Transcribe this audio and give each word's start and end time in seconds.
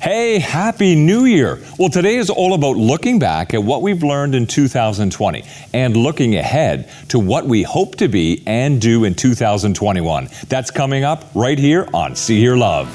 Hey, 0.00 0.38
Happy 0.38 0.94
New 0.94 1.24
Year! 1.24 1.58
Well, 1.76 1.88
today 1.88 2.18
is 2.18 2.30
all 2.30 2.54
about 2.54 2.76
looking 2.76 3.18
back 3.18 3.52
at 3.52 3.64
what 3.64 3.82
we've 3.82 4.04
learned 4.04 4.36
in 4.36 4.46
2020 4.46 5.42
and 5.74 5.96
looking 5.96 6.36
ahead 6.36 6.88
to 7.08 7.18
what 7.18 7.46
we 7.46 7.64
hope 7.64 7.96
to 7.96 8.06
be 8.06 8.44
and 8.46 8.80
do 8.80 9.02
in 9.02 9.16
2021. 9.16 10.28
That's 10.48 10.70
coming 10.70 11.02
up 11.02 11.24
right 11.34 11.58
here 11.58 11.88
on 11.92 12.14
See 12.14 12.38
Hear 12.38 12.56
Love. 12.56 12.88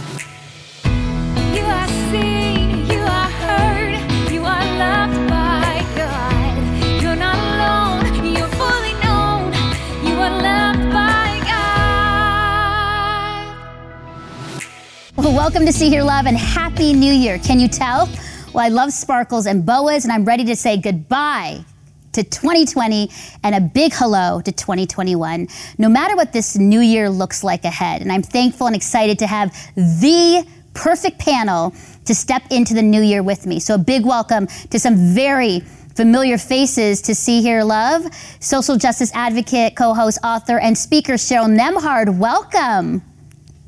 Welcome 15.43 15.65
to 15.65 15.73
See 15.73 15.89
Hear 15.89 16.03
Love 16.03 16.25
and 16.25 16.37
Happy 16.37 16.93
New 16.93 17.11
Year. 17.13 17.37
Can 17.37 17.59
you 17.59 17.67
tell? 17.67 18.07
Well, 18.53 18.63
I 18.63 18.69
love 18.69 18.93
sparkles 18.93 19.45
and 19.45 19.65
boas, 19.65 20.05
and 20.05 20.13
I'm 20.13 20.23
ready 20.23 20.45
to 20.45 20.55
say 20.55 20.77
goodbye 20.77 21.65
to 22.13 22.23
2020 22.23 23.09
and 23.43 23.53
a 23.53 23.59
big 23.59 23.91
hello 23.93 24.39
to 24.39 24.51
2021. 24.53 25.49
No 25.77 25.89
matter 25.89 26.15
what 26.15 26.31
this 26.31 26.57
new 26.57 26.79
year 26.79 27.09
looks 27.09 27.43
like 27.43 27.65
ahead, 27.65 28.01
and 28.01 28.09
I'm 28.09 28.21
thankful 28.21 28.67
and 28.67 28.75
excited 28.75 29.19
to 29.19 29.27
have 29.27 29.51
the 29.75 30.47
perfect 30.73 31.19
panel 31.19 31.75
to 32.05 32.15
step 32.15 32.43
into 32.49 32.73
the 32.73 32.81
new 32.81 33.01
year 33.01 33.21
with 33.21 33.45
me. 33.45 33.59
So, 33.59 33.75
a 33.75 33.77
big 33.77 34.05
welcome 34.05 34.47
to 34.69 34.79
some 34.79 34.95
very 35.13 35.59
familiar 35.93 36.37
faces 36.37 37.01
to 37.01 37.13
See 37.13 37.41
Hear 37.41 37.65
Love 37.65 38.05
social 38.39 38.77
justice 38.77 39.11
advocate, 39.13 39.75
co 39.75 39.93
host, 39.93 40.19
author, 40.23 40.57
and 40.59 40.77
speaker 40.77 41.15
Cheryl 41.15 41.53
Nembhard. 41.53 42.17
Welcome. 42.17 43.01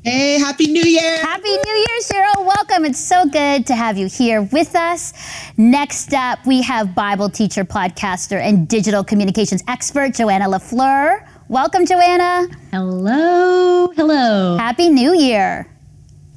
Hey, 0.06 0.38
Happy 0.38 0.68
New 0.68 0.84
Year! 0.84 1.18
Happy 1.18 1.48
New 1.48 1.74
Year, 1.74 1.98
Cheryl. 2.02 2.46
Welcome. 2.46 2.84
It's 2.84 3.00
so 3.00 3.24
good 3.28 3.66
to 3.66 3.74
have 3.74 3.98
you 3.98 4.06
here 4.06 4.40
with 4.40 4.76
us. 4.76 5.12
Next 5.56 6.14
up, 6.14 6.38
we 6.46 6.62
have 6.62 6.94
Bible 6.94 7.28
teacher, 7.28 7.64
podcaster, 7.64 8.40
and 8.40 8.68
digital 8.68 9.02
communications 9.02 9.64
expert, 9.66 10.14
Joanna 10.14 10.44
LaFleur. 10.44 11.26
Welcome, 11.48 11.86
Joanna. 11.86 12.46
Hello, 12.70 13.88
hello. 13.96 14.56
Happy 14.56 14.90
New 14.90 15.12
Year. 15.12 15.66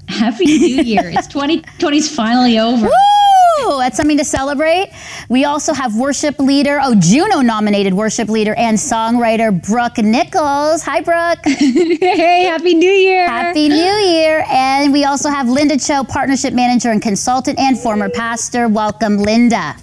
Happy 0.07 0.45
New 0.45 0.81
Year. 0.81 1.11
it's 1.13 1.27
2020's 1.27 2.09
finally 2.09 2.57
over. 2.57 2.87
Woo! 2.87 3.18
Oh, 3.61 3.77
that's 3.79 3.97
something 3.97 4.17
to 4.17 4.25
celebrate. 4.25 4.91
We 5.29 5.45
also 5.45 5.73
have 5.73 5.95
worship 5.97 6.39
leader, 6.39 6.79
oh, 6.81 6.95
Juno 6.95 7.41
nominated 7.41 7.93
worship 7.93 8.29
leader 8.29 8.55
and 8.55 8.77
songwriter, 8.77 9.51
Brooke 9.67 9.97
Nichols. 9.97 10.81
Hi, 10.83 11.01
Brooke. 11.01 11.39
hey, 11.45 12.43
Happy 12.45 12.73
New 12.73 12.89
Year. 12.91 13.27
Happy 13.27 13.67
New 13.67 13.75
Year. 13.75 14.45
And 14.49 14.93
we 14.93 15.03
also 15.05 15.29
have 15.29 15.49
Linda 15.49 15.77
Cho, 15.77 16.03
partnership 16.03 16.53
manager 16.53 16.89
and 16.91 17.01
consultant 17.01 17.59
and 17.59 17.77
former 17.77 18.09
pastor. 18.09 18.67
Welcome, 18.67 19.17
Linda. 19.17 19.75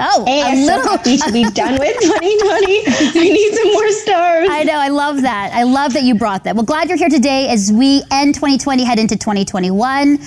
Oh, 0.00 0.24
Hey, 0.26 0.42
a 0.42 0.44
I'm 0.44 0.56
so 0.64 0.76
little. 0.76 0.90
happy 0.92 1.16
to 1.16 1.32
be 1.32 1.42
done 1.54 1.72
with 1.78 1.96
2020. 2.00 2.82
I 3.18 3.28
need 3.30 3.54
some 3.54 3.72
more 3.72 3.88
stars. 3.90 4.48
I 4.50 4.62
know, 4.64 4.78
I 4.78 4.88
love 4.88 5.22
that. 5.22 5.50
I 5.52 5.64
love 5.64 5.92
that 5.94 6.04
you 6.04 6.14
brought 6.14 6.44
that. 6.44 6.54
Well, 6.54 6.64
glad 6.64 6.88
you're 6.88 6.98
here 6.98 7.08
today 7.08 7.48
as 7.48 7.72
we 7.72 8.02
end 8.12 8.34
2020, 8.36 8.84
head 8.84 8.98
into 9.00 9.16
2021. 9.16 10.18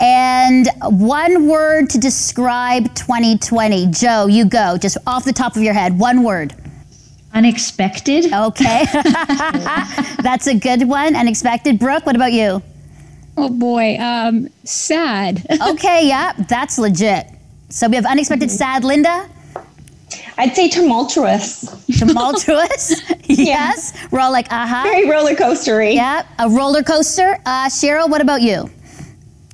And 0.00 0.68
one 0.82 1.48
word 1.48 1.90
to 1.90 1.98
describe 1.98 2.94
2020. 2.94 3.88
Joe, 3.88 4.26
you 4.26 4.44
go, 4.44 4.76
just 4.78 4.96
off 5.06 5.24
the 5.24 5.32
top 5.32 5.56
of 5.56 5.62
your 5.62 5.74
head, 5.74 5.98
one 5.98 6.22
word. 6.22 6.54
Unexpected. 7.34 8.32
Okay. 8.32 8.84
That's 10.22 10.46
a 10.46 10.54
good 10.54 10.88
one. 10.88 11.16
Unexpected. 11.16 11.78
Brooke, 11.78 12.06
what 12.06 12.16
about 12.16 12.32
you? 12.32 12.62
Oh 13.36 13.48
boy, 13.48 13.96
um, 13.98 14.48
sad. 14.64 15.46
Okay, 15.68 16.08
yeah, 16.08 16.32
that's 16.48 16.76
legit. 16.76 17.26
So 17.68 17.88
we 17.88 17.94
have 17.94 18.04
unexpected 18.04 18.50
sad 18.50 18.82
Linda, 18.82 19.28
I'd 20.38 20.54
say 20.54 20.68
tumultuous, 20.68 21.66
tumultuous. 21.98 23.02
yes. 23.28 23.92
We're 24.12 24.20
all 24.20 24.30
like, 24.30 24.50
uh-huh. 24.52 24.84
very 24.84 25.10
roller 25.10 25.34
coastery. 25.34 25.94
Yeah, 25.94 26.24
a 26.38 26.48
roller 26.48 26.84
coaster. 26.84 27.38
Uh, 27.44 27.66
Cheryl, 27.66 28.08
what 28.08 28.20
about 28.20 28.40
you? 28.40 28.70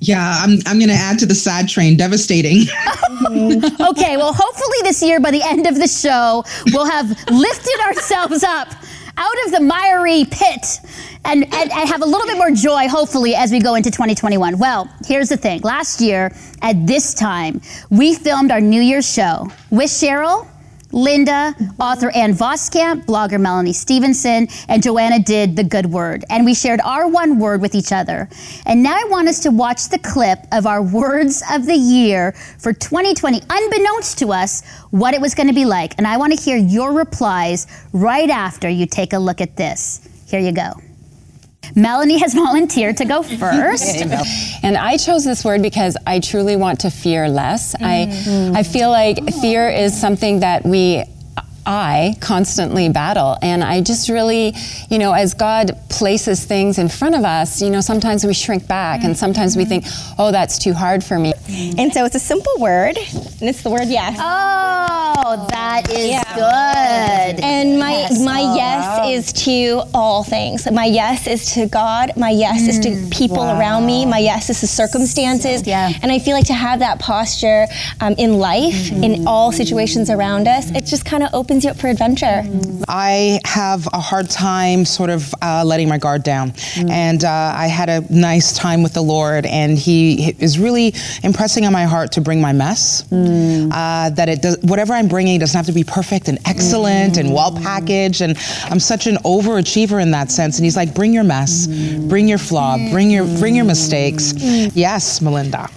Yeah, 0.07 0.37
I'm, 0.43 0.59
I'm 0.67 0.79
going 0.79 0.91
to 0.91 0.95
add 0.95 1.19
to 1.21 1.27
the 1.27 1.35
sad 1.35 1.69
train. 1.69 1.97
Devastating. 1.97 2.67
Okay, 3.95 4.17
well, 4.17 4.33
hopefully 4.33 4.79
this 4.83 5.03
year, 5.03 5.21
by 5.21 5.31
the 5.31 5.43
end 5.43 5.67
of 5.67 5.77
the 5.77 5.87
show, 5.87 6.45
we'll 6.73 6.87
have 6.87 7.09
lifted 7.31 7.81
ourselves 7.87 8.43
up 8.43 8.69
out 9.17 9.47
of 9.47 9.53
the 9.53 9.61
miry 9.61 10.25
pit 10.25 10.81
and, 11.25 11.45
and, 11.45 11.73
and 11.73 11.89
have 11.89 12.03
a 12.03 12.05
little 12.05 12.27
bit 12.27 12.37
more 12.37 12.51
joy, 12.51 12.89
hopefully, 12.89 13.35
as 13.35 13.51
we 13.53 13.61
go 13.61 13.75
into 13.77 13.91
2021. 13.91 14.59
Well, 14.59 14.89
here's 15.07 15.29
the 15.29 15.37
thing 15.37 15.61
last 15.63 16.01
year, 16.01 16.35
at 16.63 16.87
this 16.87 17.15
time, 17.15 17.61
we 17.91 18.15
filmed 18.15 18.51
our 18.51 18.61
New 18.61 18.81
Year's 18.83 19.11
show 19.11 19.49
with 19.71 19.91
Cheryl. 19.91 20.49
Linda, 20.95 21.57
author 21.81 22.11
Ann 22.11 22.35
Voskamp, 22.35 23.05
blogger 23.05 23.41
Melanie 23.41 23.73
Stevenson, 23.73 24.47
and 24.69 24.81
Joanna 24.81 25.19
did 25.19 25.57
the 25.57 25.65
good 25.65 25.87
word. 25.87 26.25
And 26.31 26.45
we 26.45 26.55
shared 26.55 26.81
our 26.83 27.09
one 27.09 27.41
word 27.41 27.61
with 27.61 27.75
each 27.75 27.91
other. 27.91 28.29
And 28.65 28.81
now 28.81 28.95
I 28.95 29.05
want 29.09 29.27
us 29.27 29.41
to 29.41 29.51
watch 29.51 29.89
the 29.89 29.99
clip 29.99 30.39
of 30.53 30.67
our 30.67 30.83
words 30.83 31.43
of 31.51 31.67
the 31.67 31.75
year 31.75 32.33
for 32.59 32.73
2020, 32.73 33.43
unbeknownst 33.51 34.19
to 34.21 34.33
us, 34.33 34.63
what 34.91 35.15
it 35.15 35.21
was 35.21 35.35
going 35.35 35.49
to 35.49 35.55
be 35.55 35.65
like. 35.65 35.95
And 35.99 36.07
I 36.07 36.17
want 36.17 36.33
to 36.33 36.41
hear 36.41 36.57
your 36.57 36.93
replies 36.93 37.67
right 37.93 38.31
after 38.31 38.69
you 38.69 38.87
take 38.87 39.13
a 39.13 39.19
look 39.19 39.41
at 39.41 39.57
this. 39.57 40.09
Here 40.29 40.41
you 40.41 40.53
go. 40.53 40.75
Melanie 41.75 42.19
has 42.19 42.35
volunteered 42.45 42.97
to 42.99 43.05
go 43.05 43.23
first. 43.45 43.97
And 44.63 44.77
I 44.77 44.97
chose 44.97 45.25
this 45.25 45.45
word 45.45 45.63
because 45.63 45.97
I 46.07 46.21
truly 46.21 46.57
want 46.57 46.81
to 46.81 46.91
fear 46.91 47.29
less. 47.29 47.75
I 47.81 48.53
I 48.55 48.63
feel 48.63 48.91
like 48.91 49.19
fear 49.41 49.69
is 49.69 49.99
something 49.99 50.41
that 50.41 50.65
we 50.65 51.05
I 51.67 52.17
constantly 52.21 52.89
battle 52.89 53.37
and 53.43 53.65
I 53.65 53.81
just 53.81 54.09
really, 54.09 54.55
you 54.91 54.99
know, 54.99 55.13
as 55.13 55.35
God 55.35 55.79
places 55.89 56.45
things 56.45 56.79
in 56.79 56.89
front 56.89 57.15
of 57.15 57.25
us, 57.25 57.63
you 57.63 57.71
know, 57.71 57.81
sometimes 57.81 58.25
we 58.25 58.35
shrink 58.35 58.67
back 58.69 59.05
and 59.05 59.17
sometimes 59.17 59.57
we 59.57 59.65
mm-hmm. 59.65 59.81
think, 59.81 59.85
"Oh, 60.19 60.31
that's 60.31 60.59
too 60.59 60.75
hard 60.75 61.03
for 61.03 61.19
me." 61.19 61.33
Mm-hmm. 61.33 61.81
And 61.81 61.93
so 61.93 62.05
it's 62.05 62.15
a 62.15 62.21
simple 62.21 62.53
word, 62.59 62.97
and 62.97 63.43
it's 63.43 63.63
the 63.63 63.71
word 63.71 63.89
yes. 63.89 64.17
Oh, 64.21 65.47
that 65.51 65.91
is 65.91 66.21
good. 66.35 67.45
And 67.45 67.79
my 67.79 67.95
Yes. 67.95 68.21
my 68.21 68.43
oh, 68.43 68.57
yes 68.57 69.09
is 69.09 69.33
to 69.45 69.83
all 69.95 70.25
things. 70.25 70.71
My 70.71 70.85
yes 70.85 71.27
is 71.27 71.53
to 71.55 71.67
God. 71.67 72.13
My 72.17 72.31
yes 72.31 72.67
is 72.69 72.79
to 72.81 72.91
mm. 72.91 73.11
people 73.11 73.43
around 73.43 73.87
me. 73.87 74.05
My 74.05 74.19
yes 74.19 74.51
is 74.51 74.61
to 74.61 74.67
circumstances. 74.67 75.67
Yeah. 75.67 75.93
And 76.03 76.11
I 76.11 76.19
feel 76.19 76.35
like 76.35 76.47
to 76.47 76.55
have 76.55 76.81
that 76.81 76.99
posture 76.99 77.67
um, 78.01 78.15
in 78.19 78.39
life, 78.39 78.91
in 78.91 79.13
mm-hmm. 79.13 79.29
all 79.29 79.53
situations 79.53 80.11
around 80.11 80.49
us, 80.49 80.71
it 80.73 80.85
just 80.85 81.05
kind 81.05 81.23
of 81.23 81.31
opens 81.33 81.54
you 81.63 81.71
up 81.71 81.77
for 81.77 81.87
adventure. 81.89 82.43
I 82.89 83.39
have 83.45 83.87
a 83.93 84.01
hard 84.01 84.29
time 84.31 84.85
sort 84.85 85.11
of 85.11 85.33
uh, 85.43 85.63
letting 85.65 85.89
my 85.89 85.99
guard 85.99 86.25
down. 86.25 86.53
And 86.89 87.23
uh, 87.23 87.53
I 87.55 87.67
had 87.69 87.89
a 87.89 88.01
nice 88.13 88.53
time 88.57 88.83
with 88.83 88.95
the 88.95 89.03
Lord, 89.03 89.47
and 89.47 89.79
He 89.79 90.31
is 90.41 90.59
really 90.59 90.95
impressing 91.23 91.67
on 91.67 91.73
my 91.73 91.85
heart 91.85 92.13
to 92.13 92.21
bring 92.21 92.41
my 92.41 92.53
mess. 92.53 93.05
Uh, 93.13 94.11
that 94.11 94.29
it 94.29 94.43
does, 94.43 94.59
whatever 94.63 94.95
I'm 94.95 95.07
bringing 95.09 95.39
doesn't 95.39 95.57
have 95.57 95.67
to 95.67 95.73
be 95.73 95.85
perfect 95.85 96.29
and 96.29 96.39
excellent 96.47 97.19
and 97.19 97.33
well 97.33 97.53
packaged. 97.53 98.23
And 98.23 98.37
I'm 98.65 98.81
such 98.81 99.07
an 99.07 99.17
overachiever 99.19 100.01
in 100.03 100.11
that 100.13 100.31
sense. 100.31 100.57
And 100.59 100.65
He's 100.65 100.77
like, 100.77 100.95
bring 100.95 101.13
your 101.13 101.25
mess, 101.25 101.67
bring 102.09 102.27
your 102.27 102.39
flaw, 102.39 102.79
bring 102.91 103.11
your 103.11 103.27
bring 103.39 103.55
your 103.55 103.67
mistakes. 103.67 104.33
Yes, 104.75 105.21
Melinda. 105.21 105.69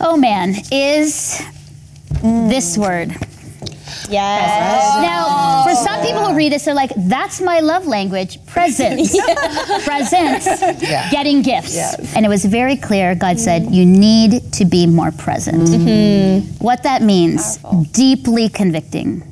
Oh 0.00 0.16
man, 0.16 0.56
is 0.72 1.40
this 2.22 2.76
word. 2.76 3.14
Yes. 4.12 5.02
Now, 5.02 5.64
for 5.64 5.74
some 5.74 6.00
people 6.02 6.26
who 6.26 6.36
read 6.36 6.52
this, 6.52 6.64
they're 6.64 6.74
like, 6.74 6.92
that's 6.96 7.40
my 7.40 7.60
love 7.60 7.86
language 7.86 8.44
presents. 8.46 9.16
presents. 9.84 10.46
Getting 11.10 11.42
gifts. 11.42 11.76
And 12.14 12.24
it 12.26 12.28
was 12.28 12.44
very 12.44 12.76
clear, 12.76 13.14
God 13.14 13.40
said, 13.40 13.70
you 13.70 13.86
need 13.86 14.52
to 14.52 14.64
be 14.64 14.86
more 14.86 15.10
present. 15.10 15.68
Mm-hmm. 15.68 16.64
What 16.64 16.82
that 16.82 17.02
means, 17.02 17.58
deeply 17.92 18.48
convicting, 18.48 19.22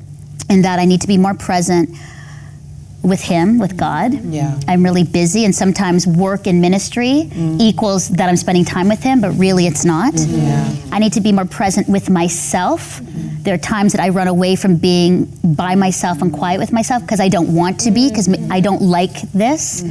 in 0.49 0.63
that 0.63 0.79
I 0.79 0.85
need 0.85 1.01
to 1.01 1.07
be 1.07 1.17
more 1.17 1.33
present 1.33 1.89
with 3.03 3.21
Him, 3.21 3.57
with 3.57 3.77
God. 3.77 4.13
Yeah. 4.25 4.59
I'm 4.67 4.83
really 4.83 5.03
busy, 5.03 5.45
and 5.45 5.55
sometimes 5.55 6.05
work 6.05 6.47
and 6.47 6.61
ministry 6.61 7.29
mm. 7.29 7.59
equals 7.59 8.09
that 8.09 8.29
I'm 8.29 8.37
spending 8.37 8.65
time 8.65 8.87
with 8.87 9.01
Him, 9.01 9.21
but 9.21 9.31
really 9.31 9.67
it's 9.67 9.85
not. 9.85 10.13
Mm-hmm. 10.13 10.93
I 10.93 10.99
need 10.99 11.13
to 11.13 11.21
be 11.21 11.31
more 11.31 11.45
present 11.45 11.87
with 11.87 12.09
myself. 12.09 12.99
Mm-hmm. 13.01 13.43
There 13.43 13.55
are 13.55 13.59
times 13.59 13.93
that 13.93 14.01
I 14.01 14.09
run 14.09 14.27
away 14.27 14.55
from 14.55 14.75
being 14.75 15.25
by 15.43 15.75
myself 15.75 16.21
and 16.21 16.31
quiet 16.31 16.59
with 16.59 16.71
myself 16.71 17.01
because 17.01 17.19
I 17.19 17.29
don't 17.29 17.55
want 17.55 17.79
to 17.81 17.91
be, 17.91 18.09
because 18.09 18.29
I 18.29 18.33
mm-hmm. 18.33 18.61
don't 18.61 18.81
like 18.81 19.21
this. 19.31 19.83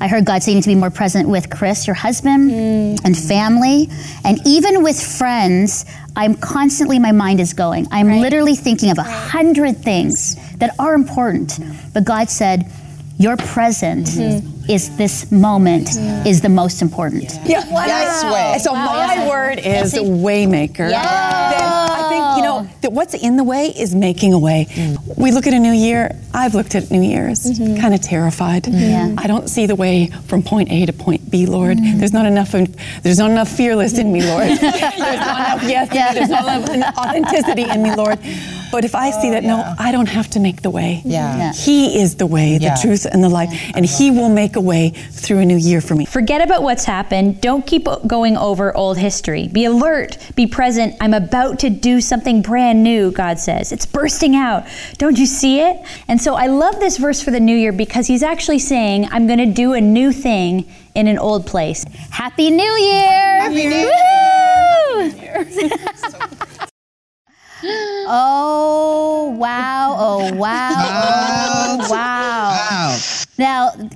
I 0.00 0.08
heard 0.08 0.26
God 0.26 0.42
say 0.42 0.50
you 0.50 0.56
need 0.56 0.64
to 0.64 0.68
be 0.68 0.74
more 0.74 0.90
present 0.90 1.28
with 1.28 1.48
Chris, 1.48 1.86
your 1.86 1.94
husband, 1.94 2.50
mm. 2.50 3.00
and 3.04 3.16
family. 3.16 3.88
And 4.24 4.38
even 4.46 4.82
with 4.82 5.00
friends, 5.00 5.86
I'm 6.14 6.34
constantly, 6.34 6.98
my 6.98 7.12
mind 7.12 7.40
is 7.40 7.54
going. 7.54 7.86
I'm 7.90 8.20
literally 8.20 8.54
thinking 8.54 8.90
of 8.90 8.98
a 8.98 9.02
hundred 9.02 9.78
things 9.78 10.36
that 10.58 10.74
are 10.78 10.94
important. 10.94 11.58
But 11.92 12.04
God 12.04 12.30
said, 12.30 12.70
your 13.16 13.36
present 13.36 14.06
mm-hmm. 14.06 14.70
is 14.70 14.96
this 14.96 15.30
moment 15.30 15.86
mm-hmm. 15.86 16.26
is 16.26 16.40
the 16.40 16.48
most 16.48 16.82
important. 16.82 17.38
Yeah. 17.44 17.60
Nice 17.60 18.24
way. 18.24 18.58
So 18.60 18.74
my 18.74 19.28
word 19.28 19.60
is 19.60 19.92
see? 19.92 19.98
waymaker. 19.98 20.90
Yeah. 20.90 21.00
I 21.00 22.08
think 22.08 22.36
you 22.36 22.42
know 22.42 22.68
that 22.80 22.92
what's 22.92 23.14
in 23.14 23.36
the 23.36 23.44
way 23.44 23.68
is 23.68 23.94
making 23.94 24.32
a 24.32 24.38
way. 24.38 24.66
Mm. 24.70 25.16
We 25.16 25.30
look 25.30 25.46
at 25.46 25.54
a 25.54 25.60
new 25.60 25.72
year. 25.72 26.20
I've 26.32 26.54
looked 26.54 26.74
at 26.74 26.90
New 26.90 27.02
Year's, 27.02 27.44
mm-hmm. 27.44 27.80
kind 27.80 27.94
of 27.94 28.02
terrified. 28.02 28.66
Yeah. 28.66 29.14
I 29.16 29.28
don't 29.28 29.48
see 29.48 29.66
the 29.66 29.76
way 29.76 30.08
from 30.26 30.42
point 30.42 30.72
A 30.72 30.84
to 30.86 30.92
point 30.92 31.30
B, 31.30 31.46
Lord. 31.46 31.78
Mm. 31.78 31.98
There's 31.98 32.12
not 32.12 32.26
enough. 32.26 32.52
Of, 32.54 32.74
there's 33.04 33.18
not 33.18 33.30
enough 33.30 33.48
fearless 33.48 33.96
in 33.98 34.12
me, 34.12 34.26
Lord. 34.26 34.48
there's 34.60 34.80
not 34.80 35.62
enough 35.62 35.62
yes. 35.62 35.88
in 35.88 35.94
me. 35.94 36.26
There's 36.26 36.28
not 36.30 36.68
enough 36.68 36.98
authenticity 36.98 37.70
in 37.70 37.82
me, 37.82 37.94
Lord. 37.94 38.18
But 38.74 38.84
if 38.84 38.96
I 38.96 39.12
see 39.12 39.28
oh, 39.28 39.30
that, 39.30 39.44
no, 39.44 39.72
I 39.78 39.92
don't 39.92 40.08
have 40.08 40.28
to 40.30 40.40
make 40.40 40.62
the 40.62 40.68
way. 40.68 41.00
Yeah. 41.04 41.36
Yeah. 41.36 41.52
He 41.52 42.00
is 42.00 42.16
the 42.16 42.26
way, 42.26 42.58
the 42.58 42.64
Yeah. 42.64 42.74
truth, 42.74 43.06
and 43.06 43.22
the 43.22 43.28
life, 43.28 43.48
and 43.72 43.86
He 43.86 44.10
will 44.10 44.28
make 44.28 44.56
a 44.56 44.60
way 44.60 44.90
through 45.12 45.38
a 45.38 45.44
new 45.44 45.56
year 45.56 45.80
for 45.80 45.94
me. 45.94 46.06
Forget 46.06 46.42
about 46.42 46.64
what's 46.64 46.84
happened. 46.84 47.40
Don't 47.40 47.64
keep 47.64 47.86
going 48.08 48.36
over 48.36 48.76
old 48.76 48.98
history. 48.98 49.46
Be 49.46 49.64
alert. 49.64 50.18
Be 50.34 50.48
present. 50.48 50.96
I'm 51.00 51.14
about 51.14 51.60
to 51.60 51.70
do 51.70 52.00
something 52.00 52.42
brand 52.42 52.82
new, 52.82 53.12
God 53.12 53.38
says. 53.38 53.70
It's 53.70 53.86
bursting 53.86 54.34
out. 54.34 54.64
Don't 54.98 55.20
you 55.20 55.26
see 55.26 55.60
it? 55.60 55.80
And 56.08 56.20
so 56.20 56.34
I 56.34 56.48
love 56.48 56.80
this 56.80 56.96
verse 56.96 57.22
for 57.22 57.30
the 57.30 57.38
new 57.38 57.56
year 57.56 57.70
because 57.70 58.08
he's 58.08 58.24
actually 58.24 58.58
saying, 58.58 59.06
I'm 59.12 59.28
going 59.28 59.38
to 59.38 59.46
do 59.46 59.74
a 59.74 59.80
new 59.80 60.10
thing 60.10 60.66
in 60.94 61.08
an 61.08 61.18
old 61.18 61.46
place. 61.46 61.84
Happy 62.10 62.50
New 62.50 62.62
Year! 62.62 63.40
Happy 63.40 63.66
New 63.66 63.76
oh 63.76 63.83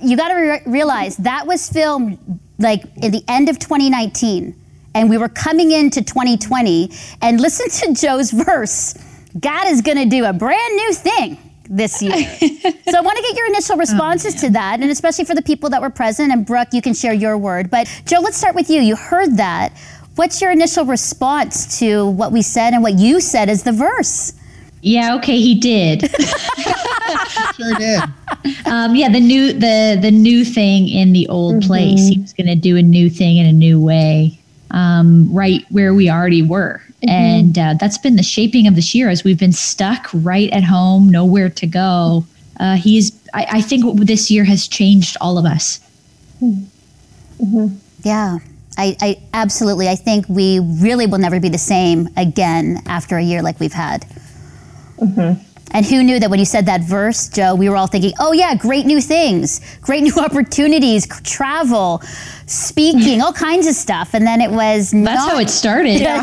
You 0.01 0.17
got 0.17 0.29
to 0.29 0.35
re- 0.35 0.61
realize 0.65 1.17
that 1.17 1.47
was 1.47 1.69
filmed 1.69 2.39
like 2.57 2.83
at 3.03 3.11
the 3.11 3.23
end 3.27 3.49
of 3.49 3.59
2019, 3.59 4.55
and 4.93 5.09
we 5.09 5.17
were 5.17 5.29
coming 5.29 5.71
into 5.71 6.01
2020. 6.03 6.91
And 7.21 7.39
listen 7.39 7.69
to 7.69 7.99
Joe's 7.99 8.31
verse. 8.31 8.95
God 9.39 9.67
is 9.67 9.81
going 9.81 9.97
to 9.97 10.05
do 10.05 10.25
a 10.25 10.33
brand 10.33 10.75
new 10.75 10.93
thing 10.93 11.37
this 11.69 12.01
year. 12.01 12.13
so 12.39 12.97
I 12.97 13.01
want 13.01 13.17
to 13.17 13.23
get 13.23 13.37
your 13.37 13.47
initial 13.47 13.75
oh, 13.75 13.79
responses 13.79 14.35
to 14.41 14.49
that, 14.51 14.81
and 14.81 14.89
especially 14.89 15.25
for 15.25 15.35
the 15.35 15.41
people 15.41 15.69
that 15.69 15.81
were 15.81 15.89
present. 15.89 16.31
And 16.31 16.45
Brooke, 16.45 16.69
you 16.73 16.81
can 16.81 16.93
share 16.93 17.13
your 17.13 17.37
word. 17.37 17.69
But 17.69 17.87
Joe, 18.05 18.19
let's 18.19 18.37
start 18.37 18.55
with 18.55 18.69
you. 18.69 18.81
You 18.81 18.95
heard 18.95 19.37
that. 19.37 19.77
What's 20.15 20.41
your 20.41 20.51
initial 20.51 20.83
response 20.85 21.79
to 21.79 22.09
what 22.09 22.31
we 22.31 22.41
said 22.41 22.73
and 22.73 22.83
what 22.83 22.95
you 22.95 23.21
said 23.21 23.47
as 23.47 23.63
the 23.63 23.71
verse? 23.71 24.33
Yeah, 24.81 25.15
okay, 25.15 25.37
he 25.37 25.55
did. 25.55 26.09
Sure 27.55 27.73
did. 27.75 28.01
um, 28.65 28.95
yeah, 28.95 29.09
the 29.09 29.19
new 29.19 29.51
the 29.51 29.97
the 30.01 30.11
new 30.11 30.45
thing 30.45 30.87
in 30.87 31.11
the 31.11 31.27
old 31.27 31.63
place. 31.63 32.07
He 32.07 32.19
was 32.19 32.33
going 32.33 32.47
to 32.47 32.55
do 32.55 32.77
a 32.77 32.81
new 32.81 33.09
thing 33.09 33.37
in 33.37 33.45
a 33.45 33.51
new 33.51 33.81
way, 33.81 34.39
um, 34.71 35.33
right 35.33 35.65
where 35.69 35.93
we 35.93 36.09
already 36.09 36.41
were, 36.41 36.81
and 37.03 37.57
uh, 37.57 37.73
that's 37.79 37.97
been 37.97 38.15
the 38.15 38.23
shaping 38.23 38.67
of 38.67 38.75
this 38.75 38.93
year 38.93 39.09
as 39.09 39.23
we've 39.23 39.39
been 39.39 39.53
stuck 39.53 40.09
right 40.13 40.49
at 40.51 40.63
home, 40.63 41.09
nowhere 41.09 41.49
to 41.49 41.67
go. 41.67 42.25
Uh, 42.59 42.75
he's. 42.75 43.11
I, 43.33 43.47
I 43.53 43.61
think 43.61 43.99
this 44.05 44.31
year 44.31 44.43
has 44.43 44.67
changed 44.67 45.17
all 45.19 45.37
of 45.37 45.45
us. 45.45 45.79
Yeah, 48.03 48.39
I, 48.77 48.95
I 49.01 49.21
absolutely. 49.33 49.87
I 49.89 49.95
think 49.95 50.25
we 50.29 50.59
really 50.59 51.07
will 51.07 51.17
never 51.19 51.39
be 51.39 51.49
the 51.49 51.57
same 51.57 52.09
again 52.15 52.81
after 52.85 53.17
a 53.17 53.23
year 53.23 53.41
like 53.41 53.59
we've 53.59 53.73
had. 53.73 54.05
Mm-hmm. 54.99 55.45
And 55.71 55.85
who 55.85 56.01
knew 56.01 56.19
that 56.19 56.29
when 56.31 56.39
you 56.39 56.45
said 56.45 56.65
that 56.65 56.81
verse, 56.81 57.29
Joe, 57.29 57.53
we 57.53 57.69
were 57.69 57.75
all 57.75 57.87
thinking, 57.87 58.13
oh, 58.19 58.31
yeah, 58.31 58.55
great 58.55 58.85
new 58.85 58.99
things, 58.99 59.61
great 59.81 60.01
new 60.01 60.15
opportunities, 60.17 61.07
travel, 61.23 62.01
speaking, 62.47 63.21
all 63.21 63.33
kinds 63.33 63.67
of 63.67 63.75
stuff. 63.75 64.13
And 64.15 64.25
then 64.25 64.41
it 64.41 64.49
was 64.49 64.91
That's 64.91 65.03
not. 65.03 65.31
how 65.31 65.39
it 65.39 65.49
started. 65.49 65.99
Yeah. 65.99 66.21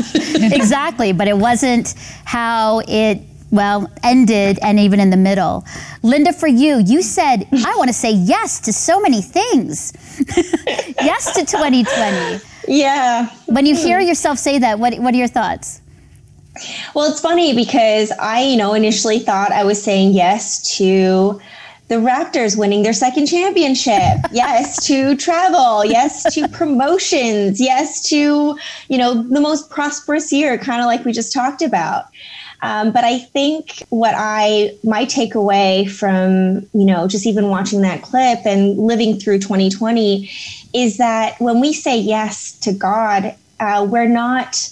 exactly, 0.54 1.12
but 1.12 1.26
it 1.28 1.36
wasn't 1.36 1.94
how 2.24 2.82
it 2.86 3.20
well 3.50 3.90
ended 4.02 4.58
and 4.62 4.78
even 4.78 5.00
in 5.00 5.10
the 5.10 5.16
middle. 5.16 5.64
Linda, 6.02 6.32
for 6.32 6.46
you, 6.46 6.78
you 6.78 7.02
said 7.02 7.48
I 7.52 7.74
want 7.76 7.88
to 7.88 7.94
say 7.94 8.12
yes 8.12 8.60
to 8.60 8.72
so 8.72 9.00
many 9.00 9.22
things. 9.22 9.92
yes 11.00 11.34
to 11.34 11.44
2020. 11.44 12.40
Yeah. 12.68 13.28
When 13.46 13.66
you 13.66 13.74
hear 13.74 13.98
yourself 13.98 14.38
say 14.38 14.58
that, 14.58 14.78
what 14.78 14.98
what 14.98 15.14
are 15.14 15.16
your 15.16 15.28
thoughts? 15.28 15.80
Well, 16.94 17.10
it's 17.10 17.20
funny 17.20 17.54
because 17.54 18.10
I, 18.18 18.42
you 18.42 18.56
know, 18.56 18.74
initially 18.74 19.18
thought 19.18 19.52
I 19.52 19.64
was 19.64 19.82
saying 19.82 20.12
yes 20.12 20.76
to 20.76 21.40
the 21.88 21.96
Raptors 21.96 22.56
winning 22.56 22.82
their 22.82 22.92
second 22.92 23.26
championship. 23.26 24.18
yes 24.32 24.86
to 24.86 25.16
travel. 25.16 25.84
Yes 25.84 26.34
to 26.34 26.48
promotions. 26.48 27.60
Yes 27.60 28.08
to, 28.10 28.58
you 28.88 28.98
know, 28.98 29.22
the 29.22 29.40
most 29.40 29.70
prosperous 29.70 30.32
year, 30.32 30.58
kind 30.58 30.80
of 30.80 30.86
like 30.86 31.04
we 31.04 31.12
just 31.12 31.32
talked 31.32 31.62
about. 31.62 32.06
Um, 32.60 32.92
but 32.92 33.04
I 33.04 33.18
think 33.18 33.84
what 33.90 34.14
I, 34.16 34.76
my 34.82 35.04
takeaway 35.04 35.88
from, 35.88 36.66
you 36.72 36.84
know, 36.84 37.06
just 37.06 37.26
even 37.26 37.48
watching 37.48 37.82
that 37.82 38.02
clip 38.02 38.40
and 38.44 38.76
living 38.76 39.18
through 39.18 39.38
2020 39.38 40.28
is 40.74 40.96
that 40.98 41.40
when 41.40 41.60
we 41.60 41.72
say 41.72 41.96
yes 41.96 42.52
to 42.60 42.72
God, 42.72 43.34
uh, 43.60 43.86
we're 43.88 44.08
not 44.08 44.70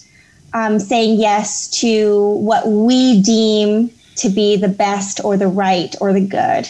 um, 0.57 0.79
saying 0.79 1.21
yes 1.21 1.69
to 1.81 2.31
what 2.39 2.67
we 2.67 3.21
deem 3.21 3.91
to 4.17 4.31
be 4.31 4.57
the 4.57 4.69
best 4.69 5.21
or 5.23 5.37
the 5.37 5.49
right 5.49 5.95
or 6.01 6.15
the 6.15 6.27
good. 6.27 6.67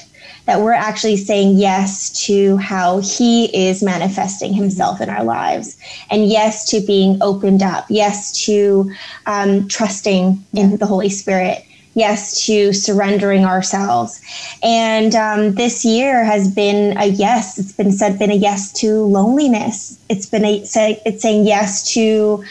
That 0.47 0.61
we're 0.61 0.73
actually 0.73 1.17
saying 1.17 1.59
yes 1.59 2.27
to 2.27 2.57
how 2.57 3.01
He 3.01 3.47
is 3.47 3.83
manifesting 3.83 4.53
Himself 4.53 5.01
in 5.01 5.09
our 5.09 5.25
lives, 5.25 5.77
and 6.11 6.29
yes 6.29 6.69
to 6.71 6.81
being 6.81 7.19
opened 7.21 7.63
up, 7.63 7.87
yes 7.89 8.45
to 8.47 8.91
um, 9.27 9.69
trusting 9.69 10.45
in 10.53 10.77
the 10.77 10.87
Holy 10.87 11.09
Spirit, 11.09 11.65
yes 11.95 12.47
to 12.47 12.73
surrendering 12.73 13.45
ourselves. 13.45 14.21
And 14.63 15.15
um, 15.17 15.55
this 15.55 15.85
year 15.85 16.25
has 16.25 16.53
been 16.53 16.97
a 16.97 17.07
yes. 17.07 17.59
It's 17.59 17.73
been 17.73 17.91
said, 17.91 18.19
been 18.19 18.31
a 18.31 18.35
yes 18.35 18.73
to 18.81 19.03
loneliness. 19.03 19.99
It's 20.09 20.27
been 20.27 20.45
a 20.45 20.65
say, 20.65 21.01
it's 21.05 21.23
saying 21.23 21.47
yes 21.47 21.93
to 21.95 22.45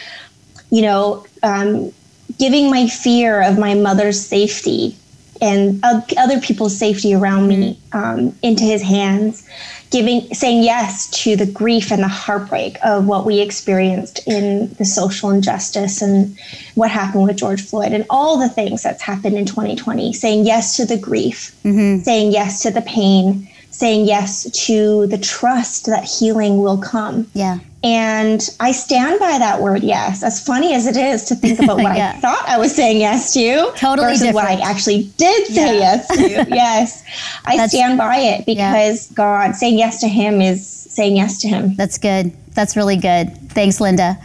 you 0.70 0.82
know, 0.82 1.26
um, 1.42 1.92
giving 2.38 2.70
my 2.70 2.86
fear 2.86 3.42
of 3.42 3.58
my 3.58 3.74
mother's 3.74 4.20
safety 4.20 4.96
and 5.40 5.84
other 5.84 6.40
people's 6.40 6.76
safety 6.76 7.14
around 7.14 7.48
me 7.48 7.78
um, 7.92 8.34
into 8.42 8.64
his 8.64 8.82
hands, 8.82 9.46
giving, 9.90 10.32
saying 10.34 10.62
yes 10.62 11.10
to 11.10 11.36
the 11.36 11.46
grief 11.46 11.92
and 11.92 12.02
the 12.02 12.08
heartbreak 12.08 12.78
of 12.84 13.06
what 13.06 13.26
we 13.26 13.40
experienced 13.40 14.26
in 14.26 14.72
the 14.74 14.84
social 14.84 15.30
injustice 15.30 16.00
and 16.00 16.38
what 16.74 16.90
happened 16.90 17.24
with 17.24 17.36
George 17.36 17.62
Floyd 17.62 17.92
and 17.92 18.06
all 18.08 18.38
the 18.38 18.48
things 18.48 18.82
that's 18.82 19.02
happened 19.02 19.36
in 19.36 19.44
2020. 19.44 20.12
Saying 20.12 20.46
yes 20.46 20.76
to 20.76 20.86
the 20.86 20.98
grief, 20.98 21.54
saying 22.02 22.32
yes 22.32 22.62
to 22.62 22.70
the 22.70 22.82
pain, 22.82 23.48
saying 23.76 24.06
yes 24.06 24.48
to 24.66 25.06
the 25.08 25.18
trust 25.18 25.86
that 25.86 26.04
healing 26.04 26.58
will 26.62 26.78
come. 26.78 27.26
Yeah. 27.34 27.58
And 27.84 28.40
I 28.58 28.72
stand 28.72 29.20
by 29.20 29.38
that 29.38 29.60
word 29.60 29.82
yes. 29.82 30.22
As 30.22 30.42
funny 30.42 30.74
as 30.74 30.86
it 30.86 30.96
is 30.96 31.24
to 31.26 31.34
think 31.34 31.58
about 31.60 31.76
what 31.76 31.94
Yeah. 31.96 32.14
I 32.16 32.20
thought 32.20 32.42
I 32.48 32.58
was 32.58 32.74
saying 32.74 32.98
yes 33.00 33.34
to 33.34 33.70
Totally 33.76 34.08
versus 34.08 34.32
what 34.32 34.44
I 34.46 34.54
actually 34.54 35.04
did 35.18 35.46
say 35.48 35.54
Yeah. 35.54 35.72
yes 35.72 36.08
to. 36.08 36.28
yes. 36.48 37.04
I 37.44 37.52
That's- 37.52 37.70
stand 37.70 37.98
by 37.98 38.16
it 38.18 38.46
because 38.46 39.08
God, 39.12 39.54
saying 39.54 39.78
yes 39.78 40.00
to 40.00 40.08
Him 40.08 40.40
is 40.40 40.66
saying 40.66 41.16
yes 41.16 41.38
to 41.42 41.48
Him. 41.48 41.74
That's 41.76 41.98
good. 41.98 42.32
That's 42.54 42.76
really 42.76 42.96
good. 42.96 43.36
Thanks, 43.50 43.80
Linda. 43.80 44.16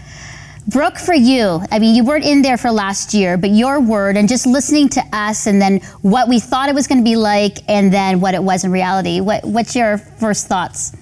Brooke, 0.68 1.00
for 1.00 1.14
you, 1.14 1.62
I 1.72 1.80
mean, 1.80 1.96
you 1.96 2.04
weren't 2.04 2.24
in 2.24 2.44
there 2.44 2.58
for 2.58 2.72
last 2.72 3.14
year, 3.14 3.36
but 3.36 3.50
your 3.50 3.80
word 3.80 4.16
and 4.16 4.30
just 4.30 4.46
listening 4.46 4.90
to 4.90 5.04
us 5.12 5.48
and 5.48 5.60
then 5.62 5.80
what 6.02 6.28
we 6.28 6.40
thought 6.40 6.70
it 6.70 6.76
was 6.76 6.88
going 6.88 7.00
to 7.00 7.04
be 7.04 7.16
like 7.16 7.58
and 7.68 7.92
then 7.92 8.22
what 8.22 8.36
it 8.36 8.44
was 8.44 8.64
in 8.64 8.72
reality. 8.72 9.22
What, 9.22 9.44
what's 9.44 9.76
your 9.76 9.98
first 9.98 10.48
thoughts? 10.48 10.96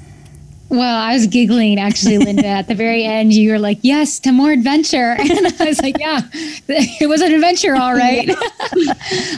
Well, 0.69 1.01
I 1.01 1.13
was 1.13 1.25
giggling 1.27 1.79
actually, 1.79 2.19
Linda. 2.19 2.45
At 2.45 2.67
the 2.67 2.75
very 2.75 3.03
end, 3.03 3.33
you 3.33 3.51
were 3.51 3.57
like, 3.57 3.79
"Yes, 3.81 4.19
to 4.19 4.31
more 4.31 4.51
adventure," 4.51 5.15
and 5.19 5.47
I 5.59 5.65
was 5.65 5.81
like, 5.81 5.97
"Yeah, 5.97 6.21
it 6.33 7.09
was 7.09 7.21
an 7.21 7.33
adventure, 7.33 7.75
all 7.75 7.93
right." 7.95 8.29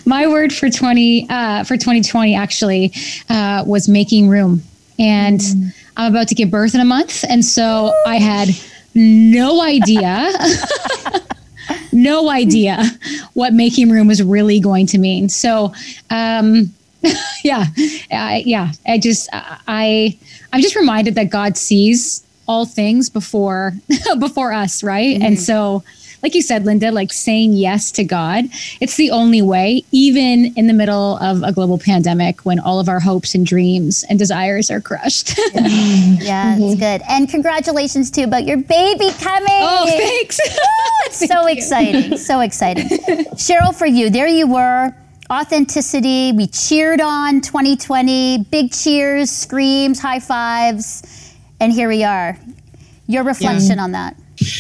My 0.06 0.28
word 0.28 0.52
for 0.52 0.70
twenty 0.70 1.26
uh, 1.30 1.64
for 1.64 1.78
twenty 1.78 2.02
twenty 2.02 2.36
actually 2.36 2.92
uh, 3.30 3.64
was 3.66 3.88
making 3.88 4.28
room, 4.28 4.62
and 5.00 5.42
I'm 5.96 6.12
about 6.12 6.28
to 6.28 6.36
give 6.36 6.52
birth 6.52 6.76
in 6.76 6.82
a 6.82 6.86
month, 6.86 7.24
and 7.30 7.46
so 7.46 7.94
I 8.06 8.18
had 8.18 8.50
no 8.94 9.62
idea, 9.62 10.32
no 11.92 12.30
idea 12.30 12.84
what 13.34 13.54
making 13.54 13.90
room 13.90 14.08
was 14.08 14.22
really 14.22 14.60
going 14.60 14.88
to 14.88 14.98
mean. 14.98 15.30
So. 15.30 15.74
Um, 16.10 16.74
yeah, 17.44 17.66
I, 18.12 18.44
yeah. 18.46 18.74
I 18.88 19.00
just 19.00 19.28
I 19.34 20.18
I'm 20.54 20.62
just 20.62 20.76
reminded 20.76 21.16
that 21.16 21.32
God 21.32 21.58
sees 21.58 22.24
all 22.48 22.66
things 22.66 23.10
before 23.10 23.74
before 24.20 24.54
us, 24.54 24.84
right? 24.84 25.22
And 25.22 25.40
so 25.40 25.84
like 26.24 26.36
you 26.36 26.42
said, 26.42 26.66
Linda, 26.66 26.92
like 26.92 27.12
saying 27.12 27.54
yes 27.54 27.92
to 27.94 28.04
God. 28.04 28.46
It's 28.80 28.96
the 28.96 29.12
only 29.12 29.42
way, 29.42 29.84
even 29.92 30.54
in 30.56 30.68
the 30.68 30.74
middle 30.74 31.18
of 31.18 31.44
a 31.44 31.52
global 31.52 31.78
pandemic 31.78 32.42
when 32.46 32.60
all 32.60 32.80
of 32.80 32.88
our 32.88 33.00
hopes 33.00 33.34
and 33.34 33.46
dreams 33.46 34.04
and 34.10 34.20
desires 34.20 34.70
are 34.70 34.82
crushed. 34.82 35.40
Yeah, 36.22 36.56
it's 36.56 36.64
mm-hmm. 36.64 36.80
good. 36.80 37.02
And 37.10 37.30
congratulations 37.30 38.12
too 38.12 38.24
about 38.24 38.46
your 38.46 38.58
baby 38.58 39.10
coming. 39.20 39.50
Oh, 39.50 39.86
thanks. 39.88 40.40
it's 41.06 41.28
so 41.28 41.48
exciting. 41.48 42.18
So 42.18 42.42
exciting. 42.42 42.86
Cheryl, 43.36 43.76
for 43.76 43.86
you, 43.86 44.10
there 44.10 44.28
you 44.28 44.48
were. 44.48 44.94
Authenticity. 45.32 46.32
We 46.32 46.48
cheered 46.48 47.02
on 47.02 47.42
2020. 47.42 48.46
Big 48.50 48.72
cheers, 48.72 49.32
screams, 49.32 50.00
high 50.00 50.20
fives. 50.20 51.36
And 51.60 51.72
here 51.72 51.88
we 51.88 52.04
are. 52.04 52.38
Your 53.08 53.24
reflection 53.24 53.80
on 53.80 53.94
that. 53.94 54.16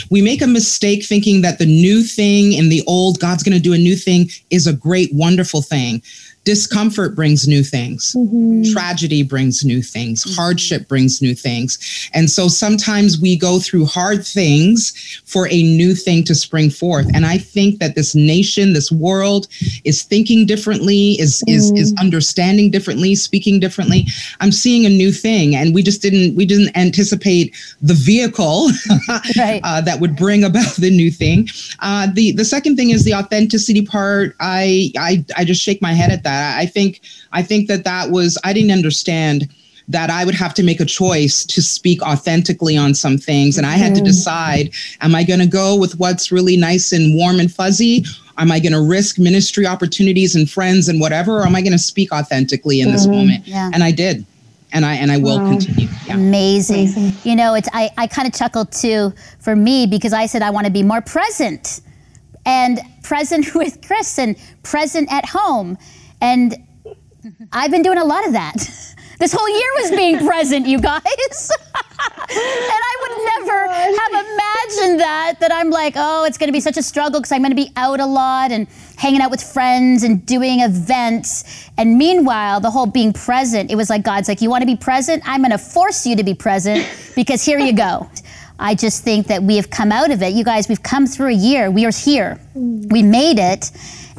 We 0.10 0.22
make 0.22 0.42
a 0.42 0.48
mistake 0.48 1.06
thinking 1.06 1.42
that 1.42 1.60
the 1.60 1.66
new 1.66 2.04
thing 2.04 2.56
and 2.56 2.72
the 2.72 2.84
old, 2.88 3.20
God's 3.20 3.44
going 3.44 3.56
to 3.56 3.62
do 3.62 3.74
a 3.74 3.78
new 3.78 3.96
thing, 3.96 4.30
is 4.50 4.68
a 4.68 4.74
great, 4.74 5.10
wonderful 5.14 5.62
thing. 5.62 6.02
Discomfort 6.44 7.16
brings 7.16 7.48
new 7.48 7.64
things. 7.64 8.16
Mm-hmm. 8.18 8.74
Tragedy 8.74 9.22
brings 9.22 9.64
new 9.64 9.84
things. 9.84 10.24
Mm-hmm. 10.24 10.34
Hardship 10.34 10.88
brings 10.88 11.22
new 11.22 11.36
things. 11.36 12.10
And 12.16 12.32
so 12.32 12.48
sometimes 12.48 13.22
we 13.22 13.38
go 13.38 13.60
through 13.60 13.86
hard 13.86 14.26
things 14.26 15.22
for 15.26 15.48
a 15.50 15.62
new 15.62 15.94
thing 15.94 16.24
to 16.24 16.34
spring 16.34 16.72
forth. 16.72 17.06
And 17.14 17.28
I 17.28 17.38
think 17.38 17.80
that 17.80 17.94
this 17.94 18.16
nation, 18.16 18.74
this 18.74 18.92
world 18.92 19.48
is 19.84 20.02
thinking 20.02 20.48
differently, 20.48 21.12
is 21.20 21.44
is 21.46 21.72
is 21.74 21.94
mm. 21.94 22.00
understanding 22.00 22.72
differently, 22.72 23.14
speaking 23.14 23.60
differently. 23.60 24.08
I'm 24.40 24.52
seeing 24.52 24.88
a 24.88 24.90
new 24.90 25.12
thing. 25.12 25.56
And 25.56 25.76
we 25.76 25.84
just 25.84 26.02
didn't 26.02 26.36
we 26.36 26.48
didn't 26.48 26.76
anticipate 26.76 27.56
the 27.84 27.94
vehicle 27.94 28.70
Right. 29.38 29.62
Uh, 29.64 29.71
uh, 29.72 29.80
that 29.82 30.00
would 30.00 30.16
bring 30.16 30.44
about 30.44 30.76
the 30.78 30.90
new 30.90 31.12
thing. 31.12 31.48
Uh, 31.80 32.08
the 32.14 32.32
the 32.34 32.46
second 32.46 32.76
thing 32.76 32.90
is 32.90 33.04
the 33.04 33.14
authenticity 33.14 33.86
part. 33.86 34.36
I 34.40 34.92
I 34.98 35.24
I 35.38 35.46
just 35.46 35.62
shake 35.62 35.82
my 35.82 35.94
head 35.94 36.12
at 36.12 36.24
that. 36.24 36.58
I 36.58 36.66
think 36.66 37.02
I 37.32 37.42
think 37.42 37.68
that 37.68 37.84
that 37.86 38.12
was 38.12 38.38
I 38.44 38.54
didn't 38.54 38.72
understand 38.72 39.50
that 39.88 40.10
I 40.10 40.24
would 40.26 40.36
have 40.36 40.54
to 40.54 40.64
make 40.64 40.80
a 40.80 40.86
choice 40.86 41.44
to 41.46 41.62
speak 41.62 42.02
authentically 42.02 42.78
on 42.78 42.94
some 42.94 43.18
things, 43.18 43.58
and 43.58 43.66
I 43.66 43.78
had 43.78 43.96
to 43.96 44.02
decide: 44.02 44.72
Am 45.02 45.16
I 45.16 45.24
going 45.24 45.40
to 45.40 45.48
go 45.48 45.78
with 45.78 45.98
what's 46.00 46.32
really 46.32 46.58
nice 46.58 46.92
and 46.92 47.16
warm 47.16 47.40
and 47.40 47.52
fuzzy? 47.52 48.06
Am 48.38 48.52
I 48.52 48.60
going 48.60 48.72
to 48.72 48.82
risk 48.82 49.20
ministry 49.20 49.68
opportunities 49.68 50.36
and 50.36 50.50
friends 50.50 50.88
and 50.88 51.00
whatever, 51.00 51.40
or 51.40 51.46
am 51.46 51.56
I 51.56 51.62
going 51.62 51.74
to 51.74 51.80
speak 51.80 52.12
authentically 52.12 52.82
in 52.82 52.92
this 52.92 53.06
moment? 53.06 53.46
Yeah. 53.46 53.70
And 53.74 53.84
I 53.84 53.92
did, 53.92 54.26
and 54.72 54.86
I 54.86 54.96
and 54.96 55.12
I 55.12 55.18
will 55.18 55.38
continue. 55.38 55.88
Yeah. 56.06 56.16
Amazing. 56.16 57.14
You 57.24 57.36
know, 57.36 57.54
it's 57.54 57.70
I, 57.74 57.90
I 57.98 58.08
kind 58.08 58.28
of 58.28 58.34
chuckled 58.34 58.72
too 58.72 59.14
for 59.40 59.56
me 59.56 59.86
because 59.86 60.14
I 60.14 60.26
said 60.26 60.42
I 60.42 60.50
want 60.50 60.66
to 60.66 60.72
be 60.72 60.84
more 60.84 61.02
present 61.02 61.82
and 62.46 62.80
present 63.04 63.54
with 63.56 63.86
Chris 63.86 64.18
and 64.18 64.36
present 64.64 65.12
at 65.12 65.26
home. 65.26 65.78
And 66.22 66.56
I've 67.52 67.72
been 67.72 67.82
doing 67.82 67.98
a 67.98 68.06
lot 68.06 68.26
of 68.26 68.34
that. 68.34 68.56
This 69.22 69.34
whole 69.34 69.48
year 69.48 69.70
was 69.76 69.92
being 69.92 70.18
present, 70.26 70.66
you 70.66 70.80
guys. 70.80 70.98
and 71.06 71.12
I 72.32 72.94
would 73.02 73.46
never 73.46 73.68
oh 73.70 74.00
have 74.02 74.11
that, 75.32 75.40
that 75.40 75.54
I'm 75.54 75.70
like, 75.70 75.94
oh, 75.96 76.26
it's 76.26 76.38
going 76.38 76.50
to 76.50 76.54
be 76.54 76.60
such 76.60 76.78
a 76.78 76.84
struggle 76.84 77.20
because 77.20 77.32
I'm 77.32 77.42
going 77.42 77.52
to 77.52 77.56
be 77.56 77.72
out 77.76 78.00
a 78.00 78.06
lot 78.06 78.52
and 78.52 78.68
hanging 78.98 79.22
out 79.22 79.32
with 79.32 79.42
friends 79.42 80.04
and 80.04 80.26
doing 80.26 80.60
events. 80.60 81.70
And 81.78 81.98
meanwhile, 81.98 82.60
the 82.60 82.70
whole 82.70 82.86
being 82.86 83.14
present, 83.14 83.72
it 83.72 83.76
was 83.76 83.90
like 83.90 84.04
God's 84.04 84.28
like, 84.28 84.42
you 84.42 84.50
want 84.50 84.62
to 84.62 84.66
be 84.66 84.76
present? 84.76 85.24
I'm 85.26 85.42
going 85.42 85.52
to 85.52 85.58
force 85.58 86.06
you 86.06 86.16
to 86.18 86.24
be 86.24 86.34
present 86.34 86.88
because 87.16 87.44
here 87.44 87.60
you 87.60 87.74
go. 87.74 88.10
I 88.60 88.76
just 88.76 89.04
think 89.04 89.28
that 89.28 89.42
we 89.42 89.56
have 89.56 89.70
come 89.70 89.92
out 89.92 90.12
of 90.12 90.22
it. 90.22 90.34
You 90.34 90.44
guys, 90.44 90.68
we've 90.68 90.84
come 90.84 91.08
through 91.08 91.30
a 91.30 91.34
year. 91.34 91.72
We 91.72 91.86
are 91.86 91.92
here. 91.92 92.40
We 92.54 93.02
made 93.02 93.40
it. 93.40 93.72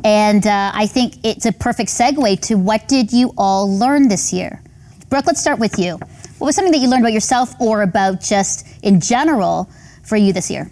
And 0.05 0.47
uh, 0.47 0.73
I 0.75 0.87
think 0.87 1.25
it's 1.25 1.47
a 1.47 1.53
perfect 1.53 1.91
segue 1.91 2.41
to 2.49 2.57
what 2.57 2.89
did 2.89 3.13
you 3.13 3.33
all 3.37 3.79
learn 3.79 4.09
this 4.09 4.33
year? 4.33 4.61
Brooke, 5.11 5.27
let's 5.27 5.41
start 5.41 5.61
with 5.61 5.79
you. 5.79 5.99
What 6.39 6.47
was 6.47 6.57
something 6.57 6.73
that 6.73 6.79
you 6.79 6.89
learned 6.89 7.05
about 7.05 7.13
yourself 7.13 7.55
or 7.61 7.83
about 7.83 8.21
just 8.21 8.67
in 8.83 8.99
general 8.99 9.71
for 10.03 10.17
you 10.17 10.33
this 10.33 10.51
year? 10.51 10.69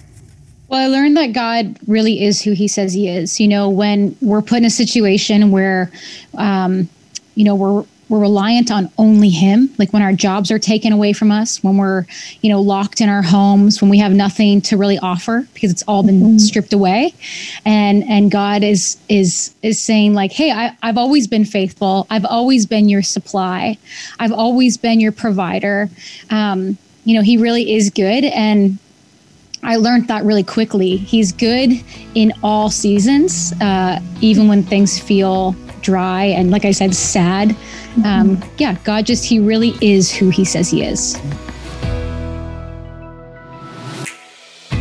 Well, 0.71 0.81
I 0.81 0.87
learned 0.87 1.17
that 1.17 1.33
God 1.33 1.77
really 1.89 2.23
is 2.23 2.41
who 2.41 2.53
He 2.53 2.69
says 2.69 2.93
He 2.93 3.09
is. 3.09 3.41
You 3.41 3.49
know, 3.49 3.69
when 3.69 4.17
we're 4.21 4.41
put 4.41 4.59
in 4.59 4.65
a 4.65 4.71
situation 4.71 5.50
where, 5.50 5.91
um, 6.39 6.89
you 7.35 7.45
know, 7.45 7.57
we're 7.57 7.85
we're 8.09 8.21
reliant 8.21 8.73
on 8.73 8.91
only 8.97 9.31
Him, 9.31 9.71
like 9.79 9.93
when 9.93 10.03
our 10.03 10.12
jobs 10.12 10.50
are 10.50 10.59
taken 10.61 10.93
away 10.93 11.12
from 11.12 11.33
us, 11.33 11.62
when 11.62 11.77
we're, 11.77 12.07
you 12.41 12.50
know, 12.50 12.61
locked 12.61 13.00
in 13.00 13.09
our 13.09 13.23
homes, 13.23 13.81
when 13.81 13.89
we 13.89 13.99
have 13.99 14.12
nothing 14.12 14.61
to 14.62 14.77
really 14.77 14.99
offer 14.99 15.47
because 15.55 15.73
it's 15.73 15.83
all 15.89 16.05
been 16.05 16.39
stripped 16.39 16.73
away, 16.73 17.15
and 17.65 18.05
and 18.09 18.31
God 18.31 18.62
is 18.62 18.97
is 19.09 19.53
is 19.62 19.81
saying 19.81 20.15
like, 20.15 20.31
hey, 20.31 20.53
I, 20.53 20.77
I've 20.85 20.99
always 20.99 21.27
been 21.27 21.45
faithful. 21.45 22.07
I've 22.11 22.25
always 22.25 22.65
been 22.65 22.89
your 22.89 23.03
supply. 23.03 23.77
I've 24.21 24.33
always 24.33 24.77
been 24.77 25.00
your 25.00 25.12
provider. 25.12 25.91
Um, 26.31 26.79
you 27.05 27.17
know, 27.17 27.23
He 27.23 27.37
really 27.37 27.75
is 27.75 27.91
good, 27.91 28.25
and 28.25 28.79
I 29.62 29.76
learned 29.76 30.09
that 30.09 30.25
really 30.25 30.43
quickly. 30.43 30.97
He's 30.97 31.33
good 31.33 31.73
in 32.14 32.33
all 32.43 32.71
seasons, 32.71 33.52
uh, 33.61 34.00
even 34.21 34.49
when 34.49 34.62
things 34.62 34.99
feel 34.99 35.55
dry 35.83 36.25
and, 36.25 36.50
like 36.50 36.64
I 36.64 36.73
said, 36.73 36.95
sad. 36.95 37.57
Um, 38.05 38.43
yeah, 38.59 38.76
God 38.85 39.07
just, 39.07 39.25
He 39.25 39.38
really 39.38 39.75
is 39.81 40.12
who 40.12 40.31
He 40.31 40.45
says 40.45 40.71
He 40.71 40.83
is. 40.83 41.19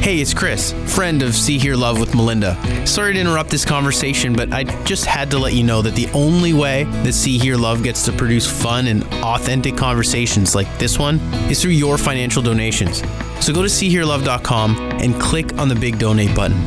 Hey, 0.09 0.21
it's 0.21 0.33
Chris, 0.33 0.73
friend 0.91 1.21
of 1.21 1.35
See 1.35 1.59
Hear 1.59 1.75
Love 1.75 1.99
with 1.99 2.15
Melinda. 2.15 2.57
Sorry 2.87 3.13
to 3.13 3.19
interrupt 3.19 3.51
this 3.51 3.63
conversation, 3.63 4.33
but 4.33 4.51
I 4.51 4.63
just 4.83 5.05
had 5.05 5.29
to 5.29 5.37
let 5.37 5.53
you 5.53 5.63
know 5.63 5.83
that 5.83 5.93
the 5.93 6.07
only 6.13 6.51
way 6.51 6.85
that 7.03 7.13
See 7.13 7.37
Hear 7.37 7.57
Love 7.57 7.83
gets 7.83 8.03
to 8.05 8.11
produce 8.11 8.49
fun 8.49 8.87
and 8.87 9.03
authentic 9.23 9.77
conversations 9.77 10.55
like 10.55 10.65
this 10.79 10.97
one 10.97 11.19
is 11.47 11.61
through 11.61 11.73
your 11.73 11.99
financial 11.99 12.41
donations. 12.41 13.03
So 13.39 13.53
go 13.53 13.61
to 13.61 13.67
SeeHearLove.com 13.67 14.79
and 14.99 15.21
click 15.21 15.55
on 15.59 15.69
the 15.69 15.75
big 15.75 15.99
donate 15.99 16.35
button. 16.35 16.57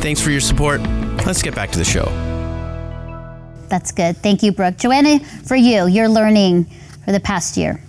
Thanks 0.00 0.20
for 0.20 0.30
your 0.30 0.40
support. 0.40 0.80
Let's 1.26 1.42
get 1.42 1.56
back 1.56 1.72
to 1.72 1.78
the 1.78 1.84
show. 1.84 2.04
That's 3.68 3.90
good. 3.90 4.18
Thank 4.18 4.44
you, 4.44 4.52
Brooke. 4.52 4.76
Joanna, 4.76 5.18
for 5.18 5.56
you, 5.56 5.88
your 5.88 6.08
learning 6.08 6.66
for 7.04 7.10
the 7.10 7.18
past 7.18 7.56
year. 7.56 7.82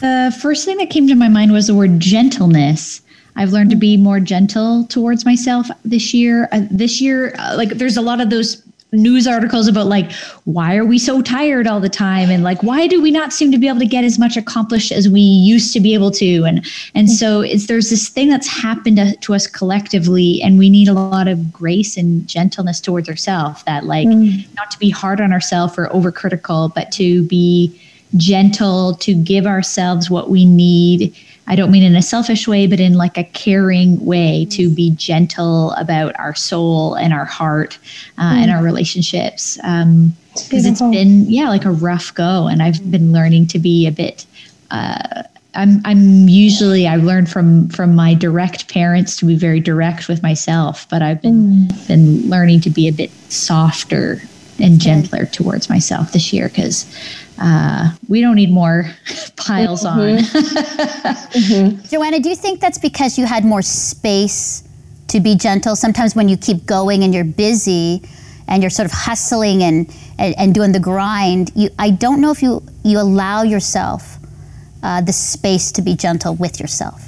The 0.00 0.36
first 0.42 0.64
thing 0.64 0.78
that 0.78 0.90
came 0.90 1.06
to 1.06 1.14
my 1.14 1.28
mind 1.28 1.52
was 1.52 1.68
the 1.68 1.74
word 1.76 2.00
gentleness. 2.00 3.02
I've 3.36 3.50
learned 3.50 3.70
to 3.70 3.76
be 3.76 3.96
more 3.96 4.20
gentle 4.20 4.84
towards 4.84 5.24
myself 5.24 5.68
this 5.84 6.12
year. 6.12 6.48
Uh, 6.52 6.62
this 6.70 7.00
year, 7.00 7.34
uh, 7.38 7.54
like, 7.56 7.70
there's 7.70 7.96
a 7.96 8.02
lot 8.02 8.20
of 8.20 8.30
those 8.30 8.62
news 8.92 9.26
articles 9.26 9.66
about 9.68 9.86
like 9.86 10.12
why 10.44 10.76
are 10.76 10.84
we 10.84 10.98
so 10.98 11.20
tired 11.20 11.66
all 11.66 11.80
the 11.80 11.88
time? 11.88 12.30
And 12.30 12.42
like 12.42 12.62
why 12.62 12.86
do 12.86 13.02
we 13.02 13.10
not 13.10 13.32
seem 13.32 13.50
to 13.52 13.58
be 13.58 13.68
able 13.68 13.80
to 13.80 13.86
get 13.86 14.04
as 14.04 14.18
much 14.18 14.36
accomplished 14.36 14.92
as 14.92 15.08
we 15.08 15.20
used 15.20 15.72
to 15.74 15.80
be 15.80 15.94
able 15.94 16.10
to? 16.12 16.44
And 16.44 16.64
and 16.94 17.10
so 17.10 17.40
it's 17.40 17.66
there's 17.66 17.90
this 17.90 18.08
thing 18.08 18.28
that's 18.28 18.48
happened 18.48 18.96
to, 18.96 19.16
to 19.16 19.34
us 19.34 19.46
collectively 19.46 20.40
and 20.42 20.58
we 20.58 20.70
need 20.70 20.88
a 20.88 20.94
lot 20.94 21.28
of 21.28 21.52
grace 21.52 21.96
and 21.96 22.26
gentleness 22.26 22.80
towards 22.80 23.08
ourselves 23.08 23.62
that 23.64 23.84
like 23.84 24.08
not 24.08 24.70
to 24.70 24.78
be 24.78 24.90
hard 24.90 25.20
on 25.20 25.32
ourselves 25.32 25.74
or 25.76 25.88
overcritical 25.88 26.72
but 26.74 26.90
to 26.92 27.24
be 27.24 27.78
gentle 28.16 28.94
to 28.94 29.14
give 29.14 29.46
ourselves 29.46 30.08
what 30.08 30.30
we 30.30 30.44
need 30.44 31.14
i 31.46 31.56
don't 31.56 31.70
mean 31.70 31.82
in 31.82 31.96
a 31.96 32.02
selfish 32.02 32.46
way 32.46 32.66
but 32.66 32.80
in 32.80 32.94
like 32.94 33.16
a 33.16 33.24
caring 33.24 34.04
way 34.04 34.46
to 34.50 34.68
be 34.68 34.90
gentle 34.92 35.72
about 35.72 36.18
our 36.18 36.34
soul 36.34 36.94
and 36.94 37.12
our 37.12 37.24
heart 37.24 37.78
uh, 38.18 38.34
and 38.36 38.50
our 38.50 38.62
relationships 38.62 39.56
because 40.48 40.66
it's 40.66 40.80
been 40.80 41.24
yeah 41.30 41.48
like 41.48 41.64
a 41.64 41.70
rough 41.70 42.14
go 42.14 42.46
and 42.46 42.62
i've 42.62 42.90
been 42.90 43.12
learning 43.12 43.46
to 43.46 43.58
be 43.58 43.86
a 43.86 43.92
bit 43.92 44.26
uh, 44.70 45.22
I'm, 45.56 45.80
I'm 45.84 46.28
usually 46.28 46.86
I've 46.86 47.02
learned 47.02 47.30
from 47.30 47.68
from 47.70 47.94
my 47.94 48.12
direct 48.14 48.68
parents 48.68 49.16
to 49.16 49.24
be 49.24 49.36
very 49.36 49.58
direct 49.58 50.06
with 50.06 50.22
myself, 50.22 50.86
but 50.90 51.00
I've 51.00 51.22
been 51.22 51.68
been 51.88 52.28
learning 52.28 52.60
to 52.62 52.70
be 52.70 52.86
a 52.88 52.92
bit 52.92 53.10
softer 53.30 54.20
and 54.60 54.80
gentler 54.80 55.26
towards 55.26 55.68
myself 55.68 56.12
this 56.12 56.32
year 56.32 56.48
because 56.48 56.84
uh, 57.38 57.94
we 58.08 58.20
don't 58.20 58.36
need 58.36 58.50
more 58.50 58.90
piles 59.36 59.84
on. 59.84 60.18
Joanna, 61.88 62.20
do 62.20 62.28
you 62.28 62.36
think 62.36 62.60
that's 62.60 62.78
because 62.78 63.18
you 63.18 63.26
had 63.26 63.44
more 63.44 63.62
space 63.62 64.62
to 65.08 65.20
be 65.20 65.34
gentle? 65.36 65.76
Sometimes 65.76 66.14
when 66.16 66.28
you 66.28 66.36
keep 66.36 66.64
going 66.66 67.04
and 67.04 67.14
you're 67.14 67.24
busy 67.24 68.02
and 68.48 68.62
you're 68.62 68.70
sort 68.70 68.86
of 68.86 68.92
hustling 68.92 69.62
and, 69.62 69.92
and, 70.18 70.34
and 70.38 70.54
doing 70.54 70.72
the 70.72 70.80
grind, 70.80 71.50
you, 71.54 71.68
I 71.78 71.90
don't 71.90 72.20
know 72.20 72.30
if 72.30 72.42
you, 72.42 72.62
you 72.84 72.98
allow 72.98 73.42
yourself 73.42 74.18
uh, 74.82 75.00
the 75.00 75.12
space 75.12 75.72
to 75.72 75.82
be 75.82 75.94
gentle 75.94 76.34
with 76.36 76.60
yourself. 76.60 77.02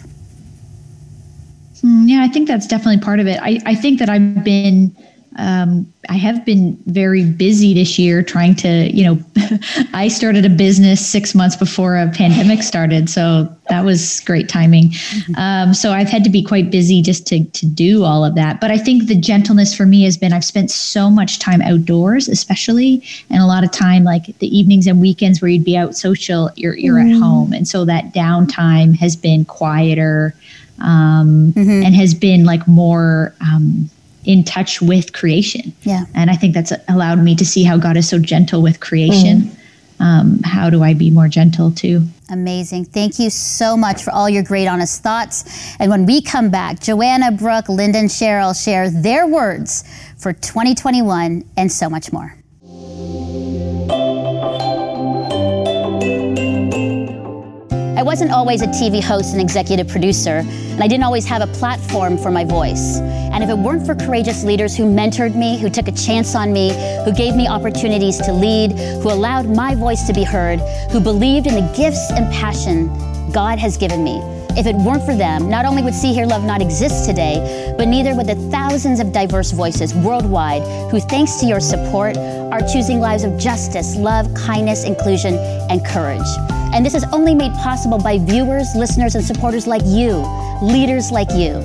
Mm, 1.83 2.09
Yeah, 2.09 2.23
I 2.23 2.29
think 2.29 2.49
that's 2.49 2.67
definitely 2.67 3.01
part 3.01 3.21
of 3.21 3.27
it. 3.27 3.39
I, 3.41 3.61
I 3.65 3.75
think 3.75 3.99
that 4.01 4.09
I've 4.09 4.45
been 4.45 4.95
um, 5.39 5.91
I 6.09 6.15
have 6.15 6.45
been 6.45 6.77
very 6.87 7.25
busy 7.25 7.73
this 7.73 7.97
year 7.97 8.25
trying 8.25 8.57
to, 8.57 8.91
you 8.93 9.05
know, 9.05 9.23
I 9.95 10.09
started 10.09 10.45
a 10.45 10.51
business 10.51 11.07
six 11.07 11.33
months 11.33 11.55
before 11.55 11.97
a 11.97 12.11
pandemic 12.11 12.63
started. 12.63 13.09
So 13.09 13.49
that 13.69 13.85
was 13.85 14.21
great 14.21 14.49
timing. 14.49 14.93
Um, 15.37 15.75
so 15.75 15.93
I've 15.93 16.09
had 16.09 16.25
to 16.25 16.31
be 16.31 16.43
quite 16.43 16.73
busy 16.73 17.03
just 17.03 17.27
to, 17.29 17.45
to 17.45 17.67
do 17.67 18.03
all 18.03 18.25
of 18.25 18.35
that. 18.35 18.61
But 18.61 18.73
I 18.73 18.79
think 18.79 19.07
the 19.07 19.15
gentleness 19.15 19.77
for 19.77 19.87
me 19.87 20.03
has 20.03 20.17
been 20.17 20.33
I've 20.33 20.45
spent 20.45 20.73
so 20.73 21.09
much 21.09 21.39
time 21.39 21.63
outdoors, 21.63 22.29
especially, 22.29 23.05
and 23.31 23.41
a 23.41 23.47
lot 23.47 23.63
of 23.63 23.71
time 23.71 24.03
like 24.03 24.37
the 24.39 24.59
evenings 24.59 24.89
and 24.89 25.01
weekends 25.01 25.41
where 25.41 25.51
you'd 25.51 25.65
be 25.65 25.77
out 25.77 25.95
social, 25.95 26.51
you're, 26.57 26.77
you're 26.77 26.99
at 26.99 27.13
home. 27.13 27.53
And 27.53 27.69
so 27.69 27.85
that 27.85 28.13
downtime 28.13 28.97
has 28.97 29.15
been 29.15 29.45
quieter 29.45 30.35
um, 30.81 31.53
and 31.57 31.95
has 31.95 32.15
been 32.15 32.45
like 32.45 32.67
more 32.67 33.35
um, 33.41 33.89
in 34.29 34.45
touch 34.45 34.83
with 34.83 35.15
creation. 35.15 35.73
Yeah. 35.83 36.05
And 36.15 36.31
I 36.31 36.37
think 36.37 36.53
that's 36.53 36.71
allowed 36.87 37.19
me 37.19 37.35
to 37.35 37.47
see 37.47 37.65
how 37.65 37.79
God 37.79 37.97
is 37.97 38.07
so 38.07 38.19
gentle 38.19 38.61
with 38.61 38.79
creation. 38.79 39.51
Um, 40.01 40.41
how 40.45 40.69
do 40.71 40.85
I 40.85 40.93
be 40.95 41.11
more 41.11 41.29
gentle 41.29 41.73
too? 41.73 42.03
Amazing. 42.31 42.85
Thank 42.85 43.19
you 43.19 43.31
so 43.31 43.75
much 43.75 44.03
for 44.03 44.13
all 44.13 44.29
your 44.29 44.43
great, 44.43 44.69
honest 44.69 45.03
thoughts. 45.03 45.75
And 45.81 45.91
when 45.91 46.05
we 46.05 46.21
come 46.21 46.51
back, 46.51 46.79
Joanna, 46.79 47.33
Brooke, 47.33 47.71
Linda, 47.71 48.01
Cheryl 48.01 48.55
share 48.55 48.91
their 48.91 49.27
words 49.27 49.83
for 50.19 50.35
2021 50.35 51.43
and 51.57 51.73
so 51.73 51.89
much 51.89 52.13
more. 52.13 52.38
I 57.99 58.03
wasn't 58.03 58.31
always 58.31 58.63
a 58.63 58.69
TV 58.69 59.03
host 59.03 59.33
and 59.33 59.41
executive 59.41 59.89
producer, 59.89 60.45
and 60.47 60.81
I 60.81 60.87
didn't 60.87 61.03
always 61.03 61.27
have 61.27 61.43
a 61.43 61.49
platform 61.49 62.17
for 62.17 62.31
my 62.31 62.45
voice. 62.45 62.99
And 62.99 63.43
if 63.43 63.51
it 63.51 63.59
weren't 63.59 63.85
for 63.85 63.97
courageous 63.97 64.45
leaders 64.45 64.77
who 64.77 64.85
mentored 64.85 65.35
me, 65.35 65.59
who 65.59 65.69
took 65.69 65.89
a 65.89 65.93
chance 65.93 66.37
on 66.37 66.53
me, 66.53 66.69
who 67.05 67.13
gave 67.13 67.35
me 67.35 67.49
opportunities 67.49 68.19
to 68.19 68.33
lead, 68.33 68.79
who 69.03 69.11
allowed 69.11 69.49
my 69.49 69.75
voice 69.75 70.07
to 70.07 70.13
be 70.13 70.23
heard, 70.23 70.61
who 70.93 71.01
believed 71.01 71.49
in 71.49 71.57
the 71.57 71.75
gifts 71.77 72.13
and 72.13 72.33
passion 72.33 72.87
God 73.33 73.59
has 73.59 73.77
given 73.77 74.05
me, 74.05 74.21
if 74.57 74.67
it 74.67 74.77
weren't 74.77 75.05
for 75.05 75.17
them, 75.17 75.51
not 75.51 75.65
only 75.65 75.83
would 75.83 75.95
See 75.95 76.13
Hear 76.13 76.25
Love 76.25 76.45
not 76.45 76.63
exist 76.63 77.05
today, 77.05 77.75
but 77.77 77.89
neither 77.89 78.15
would 78.15 78.29
the 78.29 78.37
thousands 78.53 79.01
of 79.01 79.11
diverse 79.11 79.51
voices 79.51 79.93
worldwide 79.93 80.63
who, 80.93 81.01
thanks 81.01 81.41
to 81.41 81.47
your 81.47 81.59
support, 81.59 82.17
are 82.17 82.61
choosing 82.61 83.01
lives 83.01 83.25
of 83.25 83.37
justice, 83.41 83.97
love, 83.97 84.33
kindness, 84.35 84.85
inclusion, 84.85 85.35
and 85.69 85.85
courage. 85.85 86.58
And 86.75 86.85
this 86.85 86.95
is 86.95 87.05
only 87.13 87.35
made 87.35 87.53
possible 87.55 87.99
by 87.99 88.19
viewers, 88.19 88.75
listeners, 88.75 89.15
and 89.15 89.25
supporters 89.25 89.67
like 89.67 89.83
you, 89.85 90.25
leaders 90.63 91.11
like 91.11 91.31
you. 91.33 91.61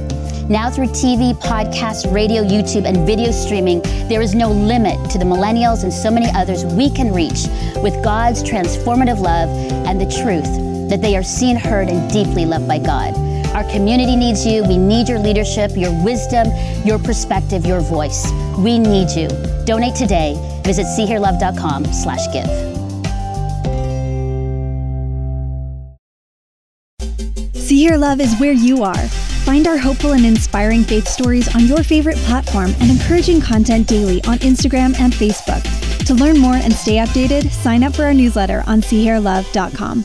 Now, 0.50 0.70
through 0.70 0.88
TV, 0.88 1.34
podcasts, 1.36 2.12
radio, 2.14 2.44
YouTube, 2.44 2.86
and 2.86 3.06
video 3.08 3.32
streaming, 3.32 3.82
there 4.10 4.22
is 4.22 4.36
no 4.36 4.52
limit 4.52 5.10
to 5.12 5.18
the 5.18 5.24
millennials 5.24 5.84
and 5.84 5.94
so 5.94 6.12
many 6.12 6.28
others 6.36 6.66
we 6.66 6.90
can 6.90 7.14
reach 7.14 7.48
with 7.82 8.04
God's 8.04 8.44
transformative 8.44 9.20
love 9.20 9.50
and 9.88 10.00
the 10.00 10.06
truth 10.22 10.90
that 10.90 11.02
they 11.02 11.16
are 11.16 11.24
seen, 11.24 11.56
heard, 11.56 11.88
and 11.88 12.12
deeply 12.12 12.46
loved 12.46 12.68
by 12.68 12.78
God. 12.78 13.16
Our 13.56 13.64
community 13.66 14.16
needs 14.16 14.46
you. 14.46 14.64
We 14.64 14.78
need 14.78 15.08
your 15.08 15.20
leadership, 15.20 15.72
your 15.76 15.92
wisdom, 16.04 16.48
your 16.84 17.00
perspective, 17.00 17.66
your 17.66 17.82
voice. 17.82 18.30
We 18.58 18.80
need 18.80 19.12
you. 19.12 19.28
Donate 19.66 19.96
today. 19.96 20.36
Visit 20.64 20.86
seehearlove.com 20.88 21.86
slash 21.86 22.34
give. 22.34 22.73
See 27.64 27.78
Hear 27.78 27.96
Love 27.96 28.20
is 28.20 28.38
where 28.42 28.52
you 28.52 28.84
are. 28.84 29.08
Find 29.46 29.68
our 29.68 29.78
hopeful 29.78 30.12
and 30.12 30.26
inspiring 30.26 30.84
faith 30.84 31.08
stories 31.08 31.48
on 31.56 31.66
your 31.66 31.82
favorite 31.82 32.18
platform 32.18 32.76
and 32.82 32.92
encouraging 32.92 33.40
content 33.40 33.88
daily 33.88 34.22
on 34.26 34.38
Instagram 34.40 35.00
and 35.00 35.14
Facebook. 35.14 35.64
To 36.08 36.14
learn 36.14 36.40
more 36.40 36.56
and 36.56 36.74
stay 36.74 36.98
updated, 36.98 37.50
sign 37.50 37.84
up 37.84 37.96
for 37.96 38.04
our 38.04 38.14
newsletter 38.14 38.66
on 38.68 38.82
seehearlove.com. 38.82 40.04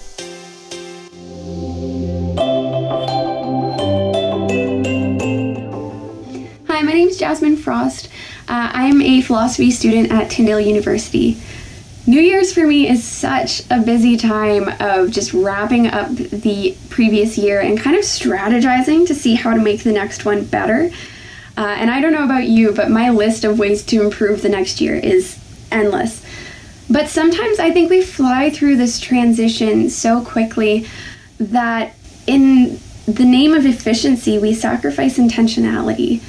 Hi, 6.68 6.82
my 6.82 6.92
name 6.92 7.08
is 7.08 7.18
Jasmine 7.18 7.56
Frost. 7.56 8.06
Uh, 8.46 8.70
I'm 8.72 9.02
a 9.02 9.20
philosophy 9.20 9.72
student 9.72 10.12
at 10.12 10.30
Tyndale 10.30 10.60
University. 10.60 11.36
New 12.08 12.22
Year's 12.22 12.54
for 12.54 12.66
me 12.66 12.88
is 12.88 13.04
such 13.04 13.60
a 13.70 13.82
busy 13.82 14.16
time 14.16 14.66
of 14.80 15.10
just 15.10 15.34
wrapping 15.34 15.88
up 15.88 16.08
the 16.08 16.74
previous 16.88 17.36
year 17.36 17.60
and 17.60 17.78
kind 17.78 17.94
of 17.94 18.02
strategizing 18.02 19.06
to 19.06 19.14
see 19.14 19.34
how 19.34 19.52
to 19.52 19.60
make 19.60 19.82
the 19.82 19.92
next 19.92 20.24
one 20.24 20.46
better. 20.46 20.90
Uh, 21.58 21.66
and 21.66 21.90
I 21.90 22.00
don't 22.00 22.12
know 22.12 22.24
about 22.24 22.44
you, 22.44 22.72
but 22.72 22.90
my 22.90 23.10
list 23.10 23.44
of 23.44 23.58
ways 23.58 23.84
to 23.84 24.00
improve 24.00 24.40
the 24.40 24.48
next 24.48 24.80
year 24.80 24.94
is 24.94 25.38
endless. 25.70 26.24
But 26.88 27.08
sometimes 27.08 27.58
I 27.58 27.72
think 27.72 27.90
we 27.90 28.00
fly 28.00 28.48
through 28.48 28.76
this 28.76 28.98
transition 28.98 29.90
so 29.90 30.24
quickly 30.24 30.86
that 31.38 31.94
in 32.26 32.80
the 33.06 33.26
name 33.26 33.52
of 33.52 33.66
efficiency, 33.66 34.38
we 34.38 34.54
sacrifice 34.54 35.18
intentionality. 35.18 36.22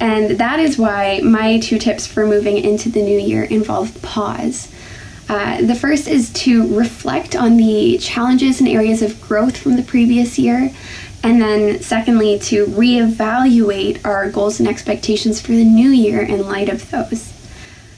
And 0.00 0.38
that 0.38 0.58
is 0.58 0.76
why 0.76 1.20
my 1.22 1.60
two 1.60 1.78
tips 1.78 2.04
for 2.04 2.26
moving 2.26 2.56
into 2.56 2.88
the 2.88 3.00
new 3.00 3.20
year 3.20 3.44
involve 3.44 4.02
pause. 4.02 4.72
Uh, 5.30 5.62
the 5.62 5.76
first 5.76 6.08
is 6.08 6.32
to 6.32 6.66
reflect 6.76 7.36
on 7.36 7.56
the 7.56 7.96
challenges 7.98 8.58
and 8.58 8.68
areas 8.68 9.00
of 9.00 9.20
growth 9.20 9.56
from 9.56 9.76
the 9.76 9.82
previous 9.84 10.40
year. 10.40 10.74
And 11.22 11.40
then, 11.40 11.80
secondly, 11.80 12.40
to 12.40 12.66
reevaluate 12.66 14.04
our 14.04 14.28
goals 14.28 14.58
and 14.58 14.68
expectations 14.68 15.40
for 15.40 15.52
the 15.52 15.64
new 15.64 15.90
year 15.90 16.20
in 16.20 16.48
light 16.48 16.68
of 16.68 16.90
those. 16.90 17.32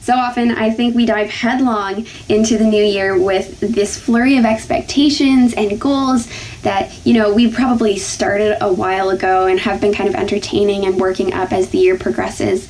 So 0.03 0.13
often, 0.13 0.51
I 0.51 0.69
think 0.73 0.95
we 0.95 1.07
dive 1.07 1.31
headlong 1.31 2.05
into 2.29 2.59
the 2.59 2.67
new 2.67 2.85
year 2.85 3.19
with 3.19 3.61
this 3.61 3.99
flurry 3.99 4.37
of 4.37 4.45
expectations 4.45 5.55
and 5.55 5.81
goals 5.81 6.29
that, 6.61 6.93
you 7.07 7.15
know, 7.15 7.33
we 7.33 7.51
probably 7.51 7.97
started 7.97 8.63
a 8.63 8.71
while 8.71 9.09
ago 9.09 9.47
and 9.47 9.59
have 9.61 9.81
been 9.81 9.95
kind 9.95 10.11
of 10.11 10.17
entertaining 10.17 10.85
and 10.85 11.01
working 11.01 11.33
up 11.33 11.51
as 11.51 11.71
the 11.71 11.79
year 11.79 11.97
progresses. 11.97 12.69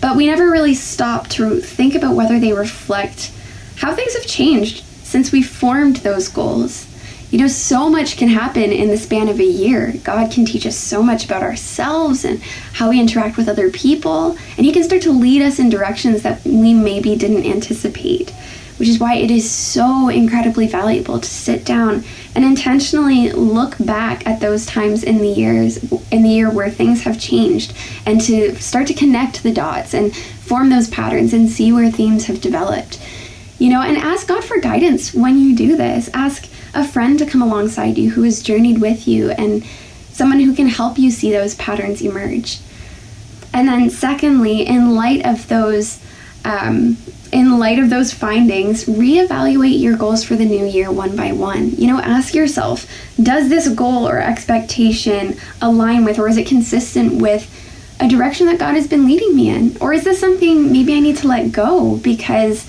But 0.00 0.16
we 0.16 0.26
never 0.26 0.50
really 0.50 0.74
stop 0.74 1.28
to 1.28 1.60
think 1.60 1.94
about 1.94 2.16
whether 2.16 2.40
they 2.40 2.52
reflect 2.52 3.30
how 3.78 3.94
things 3.94 4.14
have 4.14 4.26
changed 4.26 4.84
since 5.04 5.30
we 5.30 5.40
formed 5.40 5.96
those 5.96 6.28
goals. 6.28 6.86
You 7.30 7.38
know, 7.38 7.46
so 7.46 7.88
much 7.88 8.16
can 8.16 8.28
happen 8.28 8.72
in 8.72 8.88
the 8.88 8.96
span 8.96 9.28
of 9.28 9.38
a 9.38 9.44
year. 9.44 9.94
God 10.02 10.32
can 10.32 10.44
teach 10.44 10.66
us 10.66 10.76
so 10.76 11.02
much 11.02 11.24
about 11.24 11.42
ourselves 11.42 12.24
and 12.24 12.42
how 12.72 12.88
we 12.88 12.98
interact 13.00 13.36
with 13.36 13.48
other 13.48 13.70
people, 13.70 14.36
and 14.56 14.66
He 14.66 14.72
can 14.72 14.82
start 14.82 15.02
to 15.02 15.12
lead 15.12 15.42
us 15.42 15.58
in 15.58 15.68
directions 15.68 16.22
that 16.22 16.44
we 16.44 16.74
maybe 16.74 17.14
didn't 17.16 17.44
anticipate. 17.44 18.30
Which 18.78 18.88
is 18.88 18.98
why 18.98 19.16
it 19.16 19.30
is 19.30 19.48
so 19.50 20.08
incredibly 20.08 20.66
valuable 20.66 21.18
to 21.18 21.28
sit 21.28 21.64
down 21.64 22.04
and 22.34 22.44
intentionally 22.44 23.30
look 23.30 23.76
back 23.78 24.26
at 24.26 24.40
those 24.40 24.66
times 24.66 25.02
in 25.02 25.18
the 25.18 25.28
years 25.28 25.78
in 26.12 26.22
the 26.22 26.28
year 26.28 26.48
where 26.48 26.70
things 26.70 27.02
have 27.02 27.18
changed 27.18 27.74
and 28.06 28.20
to 28.20 28.54
start 28.56 28.86
to 28.86 28.94
connect 28.94 29.42
the 29.42 29.52
dots 29.52 29.94
and 29.94 30.14
form 30.14 30.70
those 30.70 30.88
patterns 30.88 31.32
and 31.32 31.50
see 31.50 31.72
where 31.72 31.90
themes 31.90 32.26
have 32.26 32.40
developed 32.40 33.00
you 33.58 33.70
know, 33.70 33.82
and 33.82 33.96
ask 33.96 34.28
God 34.28 34.44
for 34.44 34.58
guidance 34.58 35.12
when 35.12 35.38
you 35.38 35.54
do 35.54 35.76
this. 35.76 36.08
Ask 36.14 36.48
a 36.74 36.86
friend 36.86 37.18
to 37.18 37.26
come 37.26 37.42
alongside 37.42 37.98
you 37.98 38.10
who 38.10 38.22
has 38.22 38.42
journeyed 38.42 38.80
with 38.80 39.08
you 39.08 39.30
and 39.32 39.64
someone 40.12 40.40
who 40.40 40.54
can 40.54 40.68
help 40.68 40.98
you 40.98 41.10
see 41.10 41.30
those 41.30 41.54
patterns 41.56 42.02
emerge. 42.02 42.60
And 43.52 43.68
then, 43.68 43.90
secondly, 43.90 44.66
in 44.66 44.94
light 44.94 45.24
of 45.24 45.48
those, 45.48 46.00
um, 46.44 46.96
in 47.32 47.58
light 47.58 47.78
of 47.78 47.90
those 47.90 48.12
findings, 48.12 48.84
reevaluate 48.84 49.80
your 49.80 49.96
goals 49.96 50.22
for 50.22 50.36
the 50.36 50.44
new 50.44 50.64
year 50.64 50.90
one 50.90 51.16
by 51.16 51.32
one. 51.32 51.70
You 51.72 51.88
know, 51.88 51.98
ask 51.98 52.34
yourself, 52.34 52.86
does 53.20 53.48
this 53.48 53.68
goal 53.68 54.08
or 54.08 54.20
expectation 54.20 55.36
align 55.60 56.04
with, 56.04 56.18
or 56.18 56.28
is 56.28 56.36
it 56.36 56.46
consistent 56.46 57.20
with? 57.20 57.64
A 58.00 58.06
direction 58.06 58.46
that 58.46 58.60
God 58.60 58.74
has 58.74 58.86
been 58.86 59.06
leading 59.06 59.34
me 59.34 59.48
in? 59.48 59.76
Or 59.80 59.92
is 59.92 60.04
this 60.04 60.20
something 60.20 60.70
maybe 60.70 60.94
I 60.94 61.00
need 61.00 61.16
to 61.16 61.26
let 61.26 61.50
go 61.50 61.96
because 61.96 62.64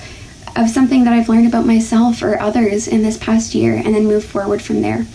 of 0.55 0.69
something 0.69 1.03
that 1.03 1.13
I've 1.13 1.29
learned 1.29 1.47
about 1.47 1.65
myself 1.65 2.21
or 2.21 2.39
others 2.39 2.87
in 2.87 3.01
this 3.01 3.17
past 3.17 3.55
year 3.55 3.75
and 3.75 3.93
then 3.95 4.05
move 4.05 4.23
forward 4.23 4.61
from 4.61 4.81
there. 4.81 5.05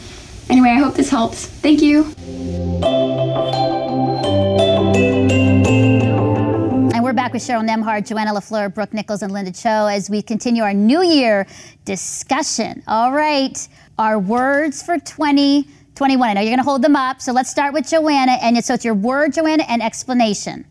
Anyway, 0.50 0.68
I 0.68 0.74
hope 0.74 0.94
this 0.94 1.10
helps. 1.10 1.46
Thank 1.46 1.80
you. 1.80 2.04
And 6.92 7.02
we're 7.02 7.12
back 7.12 7.32
with 7.32 7.42
Cheryl 7.42 7.66
Nembhard, 7.66 8.06
Joanna 8.06 8.32
LaFleur, 8.32 8.72
Brooke 8.74 8.92
Nichols, 8.92 9.22
and 9.22 9.32
Linda 9.32 9.52
Cho 9.52 9.86
as 9.86 10.10
we 10.10 10.22
continue 10.22 10.62
our 10.62 10.74
New 10.74 11.02
Year 11.02 11.46
discussion. 11.84 12.82
All 12.86 13.12
right, 13.12 13.66
our 13.98 14.18
words 14.18 14.82
for 14.82 14.98
2021. 14.98 16.28
I 16.28 16.34
know 16.34 16.40
you're 16.40 16.50
going 16.50 16.58
to 16.58 16.64
hold 16.64 16.82
them 16.82 16.96
up, 16.96 17.20
so 17.20 17.32
let's 17.32 17.50
start 17.50 17.72
with 17.72 17.88
Joanna. 17.88 18.32
And 18.42 18.62
so 18.64 18.74
it's 18.74 18.84
your 18.84 18.94
word, 18.94 19.32
Joanna, 19.32 19.64
and 19.68 19.82
explanation. 19.82 20.66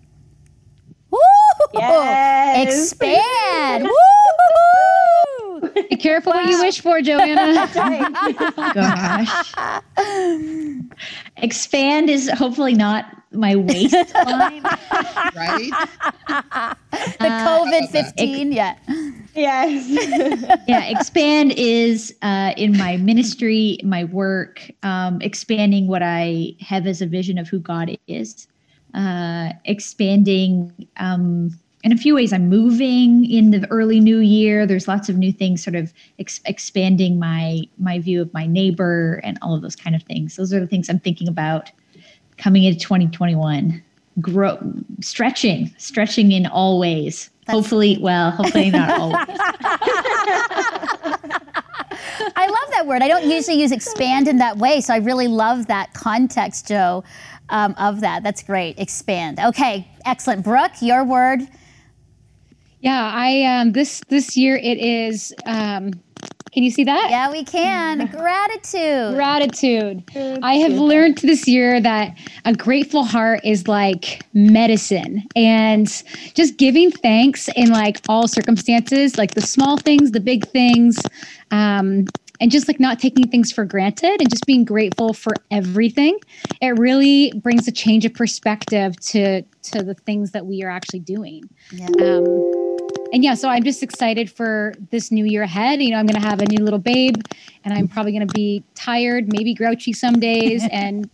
Woo! 1.74 1.80
Yes. 1.80 2.92
Expand. 2.92 3.84
Woo! 3.88 3.94
Be 5.90 5.96
careful 5.96 6.34
what 6.34 6.50
you 6.50 6.62
wish 6.62 6.82
for, 6.82 7.02
Joanna. 7.02 7.70
Gosh. 8.74 9.54
Expand 11.38 12.10
is 12.10 12.30
hopefully 12.30 12.74
not 12.74 13.06
my 13.32 13.56
waistline. 13.56 14.62
right? 15.36 15.72
The 17.20 17.28
COVID 17.28 17.90
15, 17.90 18.52
yeah. 18.52 18.76
Yes. 19.36 19.90
yeah, 20.68 20.84
expand 20.86 21.54
is 21.58 22.14
uh, 22.22 22.54
in 22.56 22.78
my 22.78 22.98
ministry, 22.98 23.80
my 23.84 24.04
work, 24.04 24.70
um, 24.84 25.20
expanding 25.22 25.88
what 25.88 26.04
I 26.04 26.54
have 26.60 26.86
as 26.86 27.02
a 27.02 27.08
vision 27.08 27.40
of 27.40 27.48
who 27.48 27.60
God 27.60 27.98
is, 28.08 28.48
uh, 28.94 29.50
expanding. 29.66 30.88
Um, 30.98 31.58
in 31.84 31.92
a 31.92 31.98
few 31.98 32.16
ways, 32.16 32.32
I'm 32.32 32.48
moving 32.48 33.30
in 33.30 33.52
the 33.52 33.70
early 33.70 34.00
new 34.00 34.20
year. 34.20 34.66
There's 34.66 34.88
lots 34.88 35.10
of 35.10 35.18
new 35.18 35.34
things, 35.34 35.62
sort 35.64 35.76
of 35.76 35.94
ex- 36.18 36.40
expanding 36.46 37.20
my 37.20 37.64
my 37.78 38.00
view 38.00 38.22
of 38.22 38.34
my 38.34 38.46
neighbor 38.48 39.20
and 39.24 39.38
all 39.42 39.54
of 39.54 39.62
those 39.62 39.76
kind 39.76 39.96
of 39.96 40.04
things. 40.04 40.38
Those 40.38 40.54
are 40.54 40.60
the 40.60 40.68
things 40.68 40.90
I'm 40.90 41.00
thinking 41.00 41.28
about 41.28 41.72
coming 42.38 42.64
into 42.64 42.80
2021. 42.80 43.84
Grow, 44.22 44.60
stretching, 45.02 45.74
stretching 45.78 46.32
in 46.32 46.46
all 46.46 46.80
ways. 46.80 47.32
hopefully, 47.50 47.98
well, 48.00 48.32
hopefully 48.32 48.70
not 48.70 48.90
always. 49.00 49.28
I 52.36 52.48
love 52.48 52.72
that 52.72 52.86
word. 52.86 53.02
I 53.02 53.08
don't 53.08 53.26
usually 53.26 53.60
use 53.60 53.72
expand 53.72 54.28
in 54.28 54.38
that 54.38 54.58
way, 54.58 54.82
so 54.82 54.94
I 54.94 54.98
really 54.98 55.28
love 55.28 55.68
that 55.68 55.94
context, 55.94 56.68
Joe, 56.68 57.04
um, 57.50 57.76
of 57.78 58.02
that. 58.02 58.24
That's 58.24 58.44
great. 58.44 58.80
Expand. 58.80 59.40
Okay, 59.40 59.88
excellent. 60.06 60.44
Brooke, 60.44 60.82
your 60.82 61.04
word. 61.04 61.42
Yeah, 62.80 63.12
I 63.14 63.44
um 63.44 63.72
this 63.72 64.02
this 64.10 64.36
year 64.36 64.58
it 64.58 64.78
is 64.78 65.34
um 65.46 65.94
can 66.54 66.62
you 66.62 66.70
see 66.70 66.84
that? 66.84 67.08
Yeah, 67.10 67.32
we 67.32 67.44
can. 67.44 68.06
Gratitude. 68.12 69.16
Gratitude. 69.16 70.04
I 70.44 70.56
have 70.58 70.74
learned 70.74 71.18
this 71.18 71.48
year 71.48 71.82
that 71.82 72.16
a 72.46 72.54
grateful 72.54 73.04
heart 73.04 73.40
is 73.44 73.68
like 73.68 74.24
medicine 74.34 75.24
and 75.36 75.88
just 76.36 76.58
giving 76.58 76.92
thanks 76.92 77.50
in 77.56 77.72
like 77.72 78.02
all 78.08 78.28
circumstances, 78.28 79.18
like 79.18 79.34
the 79.34 79.42
small 79.42 79.78
things, 79.78 80.12
the 80.12 80.20
big 80.20 80.48
things, 80.50 81.02
um, 81.50 82.06
and 82.44 82.52
just 82.52 82.68
like 82.68 82.78
not 82.78 83.00
taking 83.00 83.26
things 83.30 83.54
for 83.54 83.64
granted 83.64 84.20
and 84.20 84.30
just 84.30 84.46
being 84.46 84.66
grateful 84.66 85.14
for 85.14 85.32
everything. 85.50 86.20
It 86.60 86.78
really 86.78 87.32
brings 87.38 87.70
a 87.70 87.72
change 87.72 88.04
of 88.04 88.14
perspective 88.14 89.00
to 89.00 89.44
to 89.44 89.82
the 89.82 89.94
things 89.94 90.32
that 90.32 90.46
we 90.46 90.62
are 90.62 90.70
actually 90.70 91.00
doing. 91.00 91.50
Yeah. 91.72 91.88
Um, 92.02 92.26
and 93.14 93.24
yeah, 93.24 93.36
so 93.36 93.48
I'm 93.48 93.64
just 93.64 93.82
excited 93.82 94.30
for 94.30 94.74
this 94.92 95.10
new 95.10 95.24
year 95.24 95.44
ahead. 95.44 95.82
You 95.82 95.92
know, 95.92 95.98
I'm 95.98 96.06
going 96.06 96.22
to 96.22 96.28
have 96.28 96.42
a 96.42 96.46
new 96.46 96.62
little 96.62 96.80
babe, 96.80 97.16
and 97.64 97.74
I'm 97.74 97.88
probably 97.88 98.12
going 98.12 98.28
to 98.28 98.34
be 98.34 98.62
tired, 98.76 99.32
maybe 99.32 99.54
grouchy 99.54 99.94
some 99.94 100.20
days, 100.20 100.68
and 100.72 101.10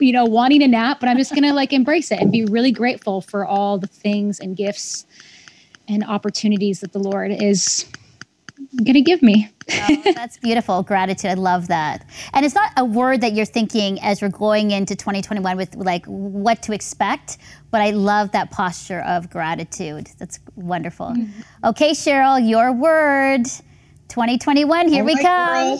you 0.00 0.12
know, 0.12 0.24
wanting 0.24 0.62
a 0.62 0.68
nap. 0.68 1.00
But 1.00 1.10
I'm 1.10 1.18
just 1.18 1.32
going 1.32 1.42
to 1.42 1.52
like 1.52 1.74
embrace 1.74 2.10
it 2.10 2.18
and 2.18 2.32
be 2.32 2.46
really 2.46 2.72
grateful 2.72 3.20
for 3.20 3.44
all 3.44 3.76
the 3.76 3.88
things 3.88 4.40
and 4.40 4.56
gifts 4.56 5.04
and 5.86 6.02
opportunities 6.02 6.80
that 6.80 6.92
the 6.92 6.98
Lord 6.98 7.30
is 7.30 7.84
going 8.76 8.94
to 8.94 9.00
give 9.00 9.22
me. 9.22 9.50
Oh, 9.70 10.02
that's 10.14 10.38
beautiful. 10.38 10.82
Gratitude. 10.82 11.30
I 11.30 11.34
love 11.34 11.68
that. 11.68 12.06
And 12.32 12.44
it's 12.44 12.54
not 12.54 12.70
a 12.76 12.84
word 12.84 13.20
that 13.20 13.32
you're 13.32 13.46
thinking 13.46 14.00
as 14.00 14.22
we're 14.22 14.28
going 14.28 14.70
into 14.70 14.94
2021 14.94 15.56
with 15.56 15.74
like 15.76 16.06
what 16.06 16.62
to 16.62 16.72
expect, 16.72 17.38
but 17.70 17.80
I 17.80 17.90
love 17.90 18.32
that 18.32 18.50
posture 18.50 19.00
of 19.00 19.28
gratitude. 19.30 20.08
That's 20.18 20.38
wonderful. 20.54 21.08
Mm-hmm. 21.08 21.66
Okay, 21.66 21.90
Cheryl, 21.92 22.48
your 22.48 22.72
word 22.72 23.44
2021. 24.08 24.88
Here 24.88 25.00
All 25.00 25.06
we 25.06 25.14
right, 25.14 25.22
come. 25.22 25.78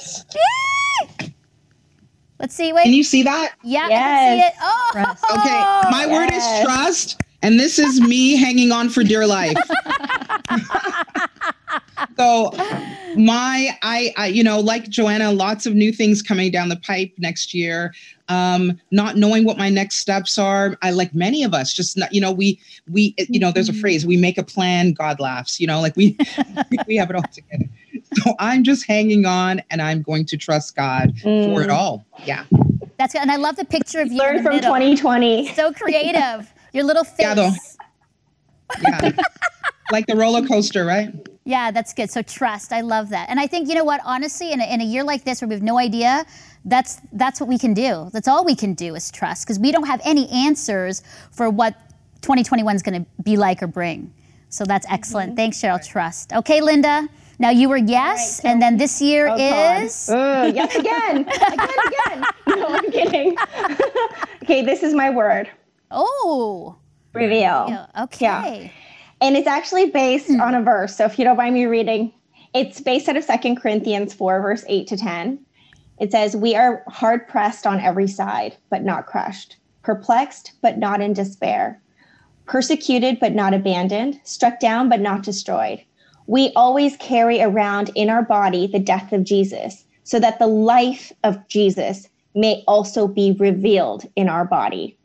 Let's 2.38 2.54
see. 2.54 2.72
Wait. 2.72 2.82
Can 2.82 2.92
you 2.92 3.04
see 3.04 3.22
that? 3.22 3.54
yeah, 3.62 3.86
I 3.86 3.88
can 3.88 4.38
see 4.38 4.46
it. 4.46 4.54
Oh, 4.60 5.40
Okay, 5.40 5.90
my 5.90 6.06
word 6.06 6.30
is 6.32 6.44
trust, 6.62 7.18
and 7.42 7.58
this 7.58 7.78
is 7.78 7.98
me 8.00 8.36
hanging 8.36 8.72
on 8.72 8.90
for 8.90 9.02
dear 9.02 9.26
life. 9.26 9.56
so, 12.16 12.50
my, 13.16 13.76
I, 13.82 14.12
I, 14.16 14.26
you 14.26 14.42
know, 14.42 14.60
like 14.60 14.88
Joanna, 14.88 15.32
lots 15.32 15.66
of 15.66 15.74
new 15.74 15.92
things 15.92 16.22
coming 16.22 16.50
down 16.50 16.68
the 16.68 16.76
pipe 16.76 17.12
next 17.18 17.54
year. 17.54 17.94
Um, 18.28 18.78
not 18.90 19.16
knowing 19.16 19.44
what 19.44 19.56
my 19.56 19.68
next 19.68 19.96
steps 19.96 20.36
are. 20.36 20.76
I 20.82 20.90
like 20.90 21.14
many 21.14 21.44
of 21.44 21.54
us, 21.54 21.72
just 21.72 21.96
not, 21.96 22.12
you 22.12 22.20
know, 22.20 22.32
we, 22.32 22.60
we, 22.90 23.14
you 23.18 23.38
know, 23.38 23.52
there's 23.52 23.68
a 23.68 23.72
phrase: 23.72 24.04
we 24.04 24.16
make 24.16 24.36
a 24.36 24.42
plan, 24.42 24.92
God 24.92 25.20
laughs. 25.20 25.60
You 25.60 25.68
know, 25.68 25.80
like 25.80 25.94
we, 25.96 26.18
we 26.88 26.96
have 26.96 27.08
it 27.08 27.16
all 27.16 27.22
together. 27.32 27.66
So 28.14 28.34
I'm 28.40 28.64
just 28.64 28.86
hanging 28.86 29.26
on, 29.26 29.62
and 29.70 29.80
I'm 29.80 30.02
going 30.02 30.26
to 30.26 30.36
trust 30.36 30.74
God 30.74 31.12
for 31.22 31.62
it 31.62 31.70
all. 31.70 32.04
Yeah. 32.24 32.44
That's 32.98 33.12
good. 33.12 33.22
And 33.22 33.30
I 33.30 33.36
love 33.36 33.56
the 33.56 33.64
picture 33.64 34.00
of 34.00 34.10
you. 34.10 34.18
Learn 34.18 34.42
from 34.42 34.56
middle. 34.56 34.70
2020. 34.70 35.54
So 35.54 35.72
creative. 35.72 36.52
Your 36.72 36.84
little 36.84 37.04
face. 37.04 37.20
Yeah, 37.20 37.34
though. 37.34 37.50
Yeah. 38.82 39.10
like 39.92 40.06
the 40.06 40.16
roller 40.16 40.46
coaster, 40.46 40.84
right? 40.84 41.12
Yeah, 41.46 41.70
that's 41.70 41.94
good. 41.94 42.10
So 42.10 42.22
trust. 42.22 42.72
I 42.72 42.80
love 42.80 43.08
that. 43.10 43.30
And 43.30 43.38
I 43.38 43.46
think 43.46 43.68
you 43.68 43.76
know 43.76 43.84
what? 43.84 44.00
Honestly, 44.04 44.50
in 44.52 44.60
a, 44.60 44.64
in 44.74 44.80
a 44.80 44.84
year 44.84 45.04
like 45.04 45.22
this 45.24 45.40
where 45.40 45.48
we 45.48 45.54
have 45.54 45.62
no 45.62 45.78
idea, 45.78 46.26
that's 46.64 47.00
that's 47.12 47.38
what 47.40 47.48
we 47.48 47.56
can 47.56 47.72
do. 47.72 48.10
That's 48.12 48.26
all 48.26 48.44
we 48.44 48.56
can 48.56 48.74
do 48.74 48.96
is 48.96 49.10
trust 49.12 49.46
because 49.46 49.58
we 49.60 49.70
don't 49.70 49.86
have 49.86 50.00
any 50.04 50.28
answers 50.30 51.02
for 51.30 51.48
what 51.48 51.74
2021 52.22 52.74
is 52.74 52.82
going 52.82 53.04
to 53.04 53.22
be 53.22 53.36
like 53.36 53.62
or 53.62 53.68
bring. 53.68 54.12
So 54.48 54.64
that's 54.64 54.86
excellent. 54.90 55.30
Mm-hmm. 55.30 55.36
Thanks, 55.36 55.58
Cheryl. 55.62 55.86
Trust. 55.86 56.32
Okay, 56.32 56.60
Linda. 56.60 57.08
Now 57.38 57.50
you 57.50 57.68
were 57.68 57.76
yes, 57.76 58.40
and 58.44 58.60
then 58.60 58.76
this 58.78 59.00
year 59.00 59.28
Oh, 59.30 59.36
is 59.84 60.08
Ugh, 60.08 60.52
yes, 60.60 60.74
again. 60.74 61.28
again, 61.28 61.78
again. 61.86 62.24
No, 62.48 62.66
I'm 62.68 62.90
kidding. 62.90 63.36
okay, 64.42 64.64
this 64.64 64.82
is 64.82 64.94
my 64.94 65.10
word. 65.10 65.48
oh 65.92 66.76
Reveal. 67.12 67.86
okay. 68.00 68.24
Yeah. 68.64 68.85
And 69.20 69.36
it's 69.36 69.46
actually 69.46 69.90
based 69.90 70.28
hmm. 70.28 70.40
on 70.40 70.54
a 70.54 70.62
verse. 70.62 70.96
So 70.96 71.04
if 71.04 71.18
you 71.18 71.24
don't 71.24 71.36
mind 71.36 71.54
me 71.54 71.66
reading, 71.66 72.12
it's 72.54 72.80
based 72.80 73.08
out 73.08 73.16
of 73.16 73.24
Second 73.24 73.56
Corinthians 73.56 74.14
4, 74.14 74.40
verse 74.40 74.64
8 74.68 74.86
to 74.88 74.96
10. 74.96 75.38
It 75.98 76.12
says, 76.12 76.36
We 76.36 76.54
are 76.54 76.84
hard 76.88 77.26
pressed 77.28 77.66
on 77.66 77.80
every 77.80 78.08
side, 78.08 78.56
but 78.70 78.84
not 78.84 79.06
crushed, 79.06 79.56
perplexed, 79.82 80.52
but 80.62 80.78
not 80.78 81.00
in 81.00 81.12
despair, 81.12 81.80
persecuted, 82.44 83.18
but 83.18 83.34
not 83.34 83.54
abandoned, 83.54 84.20
struck 84.24 84.60
down, 84.60 84.88
but 84.88 85.00
not 85.00 85.22
destroyed. 85.22 85.82
We 86.26 86.52
always 86.56 86.96
carry 86.96 87.40
around 87.40 87.90
in 87.94 88.10
our 88.10 88.22
body 88.22 88.66
the 88.66 88.78
death 88.78 89.12
of 89.12 89.24
Jesus, 89.24 89.84
so 90.04 90.20
that 90.20 90.38
the 90.38 90.46
life 90.46 91.12
of 91.24 91.46
Jesus 91.48 92.08
may 92.34 92.62
also 92.66 93.08
be 93.08 93.32
revealed 93.32 94.04
in 94.16 94.28
our 94.28 94.44
body. 94.44 94.95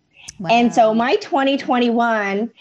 And 0.50 0.74
so 0.74 0.94
my 0.94 1.16
2021, 1.18 2.52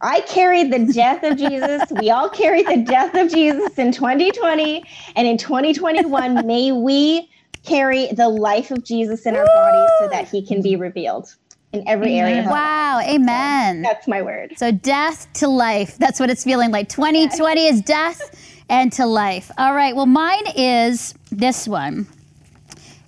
I 0.00 0.20
carried 0.20 0.72
the 0.72 0.92
death 0.92 1.22
of 1.22 1.36
Jesus. 1.36 1.82
We 1.90 2.10
all 2.10 2.28
carried 2.28 2.66
the 2.66 2.82
death 2.82 3.14
of 3.14 3.30
Jesus 3.30 3.78
in 3.78 3.92
2020. 3.92 4.84
And 5.16 5.26
in 5.26 5.36
2021, 5.38 6.46
may 6.46 6.72
we 6.72 7.30
carry 7.64 8.06
the 8.12 8.28
life 8.28 8.70
of 8.70 8.84
Jesus 8.84 9.26
in 9.26 9.34
our 9.34 9.46
bodies 9.46 9.90
so 9.98 10.08
that 10.08 10.28
he 10.28 10.46
can 10.46 10.62
be 10.62 10.76
revealed 10.76 11.34
in 11.72 11.86
every 11.88 12.18
area 12.18 12.40
of 12.40 12.46
our 12.46 12.52
life. 12.52 12.60
Wow, 12.62 13.00
amen. 13.00 13.82
That's 13.82 14.06
my 14.06 14.22
word. 14.22 14.54
So 14.56 14.70
death 14.70 15.32
to 15.34 15.48
life. 15.48 15.98
That's 15.98 16.20
what 16.20 16.30
it's 16.30 16.44
feeling 16.44 16.70
like. 16.70 16.88
2020 16.88 17.66
is 17.66 17.82
death 17.82 18.20
and 18.68 18.92
to 18.94 19.06
life. 19.06 19.50
All 19.58 19.74
right. 19.74 19.94
Well, 19.94 20.06
mine 20.06 20.44
is 20.56 21.14
this 21.30 21.66
one. 21.68 22.06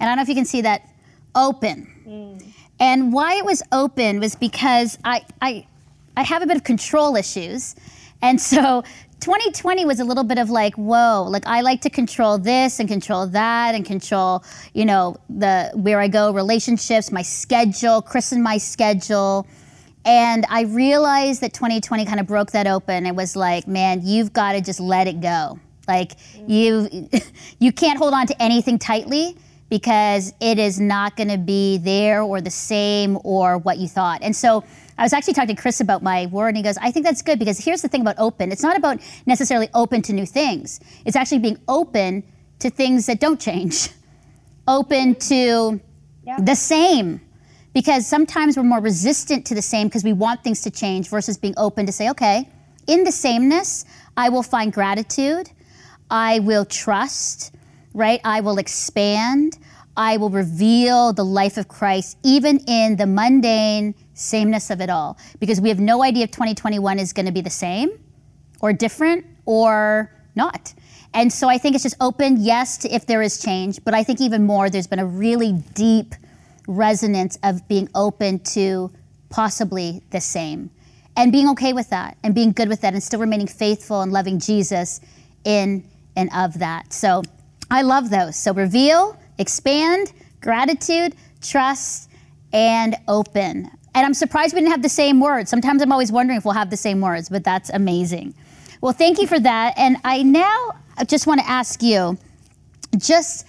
And 0.01 0.09
I 0.09 0.15
don't 0.15 0.17
know 0.17 0.23
if 0.23 0.29
you 0.29 0.35
can 0.35 0.45
see 0.45 0.63
that 0.63 0.83
open. 1.35 1.93
Mm. 2.07 2.48
And 2.81 3.13
why 3.13 3.37
it 3.37 3.45
was 3.45 3.63
open 3.73 4.21
was 4.21 4.35
because 4.37 4.99
I, 5.05 5.25
I, 5.43 5.67
I 6.17 6.23
have 6.23 6.43
a 6.43 6.47
bit 6.47 6.57
of 6.57 6.65
control 6.65 7.17
issues. 7.17 7.75
And 8.23 8.41
so 8.53 8.83
2020 9.21 9.85
was 9.85 10.01
a 10.01 10.05
little 10.05 10.25
bit 10.25 10.39
of 10.39 10.51
like, 10.51 10.75
whoa, 10.75 11.25
like 11.29 11.47
I 11.47 11.61
like 11.61 11.81
to 11.83 11.91
control 11.91 12.39
this 12.39 12.79
and 12.79 12.89
control 12.89 13.27
that 13.27 13.75
and 13.75 13.85
control, 13.85 14.45
you 14.75 14.85
know, 14.85 15.17
the 15.29 15.71
where 15.75 16.01
I 16.01 16.09
go, 16.09 16.33
relationships, 16.33 17.11
my 17.11 17.23
schedule, 17.23 18.01
Chris 18.01 18.33
and 18.33 18.43
my 18.43 18.59
schedule. 18.59 19.47
And 20.05 20.47
I 20.49 20.63
realized 20.63 21.41
that 21.43 21.53
2020 21.53 22.05
kind 22.07 22.21
of 22.21 22.27
broke 22.27 22.53
that 22.53 22.67
open. 22.67 23.05
It 23.05 23.15
was 23.15 23.35
like, 23.35 23.67
man, 23.67 24.01
you've 24.05 24.33
got 24.33 24.53
to 24.53 24.61
just 24.61 24.81
let 24.81 25.09
it 25.09 25.21
go. 25.21 25.59
Like 25.89 26.19
mm. 26.19 26.49
you 26.49 27.09
you 27.59 27.73
can't 27.73 27.99
hold 27.99 28.15
on 28.15 28.27
to 28.29 28.43
anything 28.43 28.79
tightly 28.79 29.37
because 29.69 30.33
it 30.41 30.59
is 30.59 30.81
not 30.81 31.17
going 31.17 31.29
to 31.29 31.39
be 31.39 31.79
there 31.79 32.23
or 32.23 32.41
the 32.41 32.51
same 32.51 33.19
or 33.25 33.59
what 33.59 33.79
you 33.79 33.89
thought. 33.89 34.21
And 34.23 34.35
so 34.35 34.65
I 34.97 35.03
was 35.03 35.13
actually 35.13 35.35
talking 35.35 35.55
to 35.55 35.63
Chris 35.63 35.81
about 35.81 36.03
my 36.03 36.27
word, 36.27 36.49
and 36.49 36.57
he 36.57 36.63
goes, 36.63 36.77
I 36.79 36.91
think 36.91 37.07
that's 37.07 37.23
good 37.23 37.39
because 37.39 37.59
here's 37.59 37.83
the 37.83 37.89
thing 37.89 38.01
about 38.01 38.17
open. 38.19 38.51
It's 38.51 38.63
not 38.63 38.77
about 38.77 38.99
necessarily 39.27 39.69
open 39.75 40.03
to 40.03 40.13
new 40.13 40.27
things, 40.27 40.81
it's 41.05 41.17
actually 41.17 41.39
being 41.39 41.59
open 41.69 42.25
to 42.59 42.71
things 42.71 43.07
that 43.07 43.21
don't 43.21 43.41
change, 43.41 43.91
open 44.69 45.15
to 45.15 45.81
the 46.41 46.55
same. 46.55 47.21
Because 47.75 48.07
sometimes 48.07 48.57
we're 48.57 48.65
more 48.65 48.81
resistant 48.81 49.47
to 49.47 49.55
the 49.55 49.63
same 49.63 49.87
because 49.87 50.03
we 50.03 50.13
want 50.13 50.43
things 50.43 50.63
to 50.63 50.71
change 50.71 51.09
versus 51.09 51.39
being 51.39 51.55
open 51.57 51.87
to 51.87 51.93
say, 51.93 52.11
okay, 52.11 52.49
in 52.89 53.05
the 53.05 53.13
sameness, 53.13 53.85
I 54.17 54.31
will 54.31 54.43
find 54.43 54.73
gratitude, 54.73 55.51
I 56.11 56.41
will 56.41 56.65
trust, 56.65 57.55
right? 57.95 58.21
I 58.25 58.41
will 58.41 58.59
expand. 58.59 59.59
I 59.97 60.17
will 60.17 60.31
reveal 60.31 61.13
the 61.13 61.25
life 61.25 61.57
of 61.57 61.67
Christ 61.67 62.19
even 62.23 62.59
in 62.69 62.97
the 62.97 63.07
mundane 63.07 63.95
sameness 64.15 64.71
of 64.71 64.81
it 64.81 64.91
all, 64.91 65.19
because 65.41 65.61
we 65.61 65.69
have 65.69 65.81
no 65.81 66.03
idea 66.03 66.25
if 66.25 66.31
2021 66.31 66.99
is 66.99 67.13
going 67.13 67.27
to 67.27 67.33
be 67.33 67.41
the 67.41 67.51
same 67.51 67.91
or 68.61 68.73
different 68.73 69.27
or 69.45 70.13
not. 70.37 70.73
And 71.15 71.33
so 71.33 71.49
I 71.49 71.59
think 71.59 71.75
it's 71.75 71.85
just 71.85 71.97
open, 72.01 72.37
yes, 72.39 72.79
to 72.79 72.95
if 72.95 73.07
there 73.07 73.23
is 73.23 73.41
change, 73.41 73.83
but 73.85 73.95
I 73.95 74.05
think 74.05 74.21
even 74.21 74.45
more, 74.45 74.71
there's 74.71 74.87
been 74.87 74.99
a 74.99 75.07
really 75.07 75.53
deep 75.75 76.15
resonance 76.69 77.39
of 77.43 77.67
being 77.67 77.89
open 77.95 78.39
to 78.41 78.93
possibly 79.31 80.03
the 80.11 80.21
same 80.21 80.71
and 81.17 81.33
being 81.33 81.49
okay 81.51 81.73
with 81.73 81.91
that 81.91 82.17
and 82.23 82.35
being 82.35 82.53
good 82.53 82.69
with 82.69 82.83
that 82.83 82.93
and 82.93 83.03
still 83.03 83.21
remaining 83.21 83.47
faithful 83.47 84.03
and 84.03 84.13
loving 84.13 84.39
Jesus 84.39 85.01
in 85.45 85.83
and 86.15 86.31
of 86.35 86.59
that. 86.59 86.93
So 86.93 87.23
I 87.71 87.83
love 87.83 88.11
those. 88.11 88.37
So 88.37 88.53
reveal, 88.53 89.19
expand, 89.39 90.13
gratitude, 90.41 91.15
trust, 91.41 92.11
and 92.53 92.97
open. 93.07 93.71
And 93.95 94.07
I'm 94.07 94.15
surprised 94.15 94.55
we 94.55 94.61
didn't 94.61 94.73
have 94.73 94.83
the 94.83 94.89
same 94.89 95.21
words. 95.21 95.51
Sometimes 95.51 95.83
I'm 95.83 95.93
always 95.93 96.13
wondering 96.13 96.39
if 96.39 96.45
we'll 96.45 96.55
have 96.55 96.71
the 96.71 96.77
same 96.77 97.01
words, 97.01 97.29
but 97.29 97.45
that's 97.45 97.71
amazing. 97.71 98.35
Well, 98.81 98.93
thank 98.93 99.19
you 99.19 99.27
for 99.27 99.41
that. 99.41 99.75
And 99.77 99.97
I 100.05 100.23
now 100.23 100.77
just 101.07 101.27
want 101.27 101.41
to 101.41 101.49
ask 101.49 101.83
you 101.83 102.17
just 102.97 103.47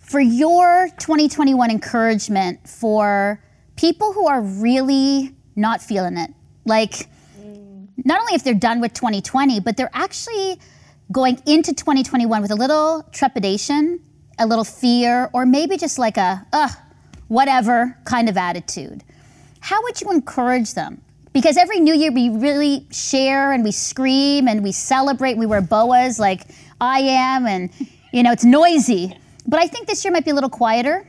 for 0.00 0.20
your 0.20 0.88
2021 0.98 1.70
encouragement 1.70 2.68
for 2.68 3.40
people 3.76 4.12
who 4.12 4.26
are 4.26 4.40
really 4.40 5.34
not 5.54 5.80
feeling 5.80 6.16
it. 6.16 6.32
Like, 6.64 7.08
mm. 7.40 7.88
not 8.04 8.20
only 8.20 8.34
if 8.34 8.44
they're 8.44 8.54
done 8.54 8.80
with 8.80 8.92
2020, 8.92 9.60
but 9.60 9.76
they're 9.76 9.90
actually 9.92 10.60
going 11.12 11.40
into 11.46 11.72
2021 11.72 12.42
with 12.42 12.50
a 12.50 12.54
little 12.54 13.04
trepidation, 13.12 14.00
a 14.38 14.46
little 14.46 14.64
fear, 14.64 15.30
or 15.32 15.46
maybe 15.46 15.76
just 15.76 15.98
like 15.98 16.16
a, 16.16 16.46
ugh, 16.52 16.70
whatever 17.28 17.96
kind 18.04 18.28
of 18.28 18.36
attitude. 18.36 19.02
How 19.60 19.82
would 19.82 20.00
you 20.00 20.10
encourage 20.10 20.74
them? 20.74 21.00
Because 21.32 21.56
every 21.56 21.80
new 21.80 21.94
year 21.94 22.10
we 22.12 22.30
really 22.30 22.86
share 22.90 23.52
and 23.52 23.62
we 23.62 23.72
scream 23.72 24.48
and 24.48 24.62
we 24.62 24.72
celebrate. 24.72 25.36
We 25.36 25.46
wear 25.46 25.60
boas 25.60 26.18
like 26.18 26.42
I 26.80 27.00
am, 27.00 27.46
and 27.46 27.70
you 28.12 28.22
know, 28.22 28.32
it's 28.32 28.44
noisy. 28.44 29.16
But 29.46 29.60
I 29.60 29.66
think 29.66 29.86
this 29.86 30.04
year 30.04 30.12
might 30.12 30.24
be 30.24 30.30
a 30.30 30.34
little 30.34 30.50
quieter. 30.50 31.06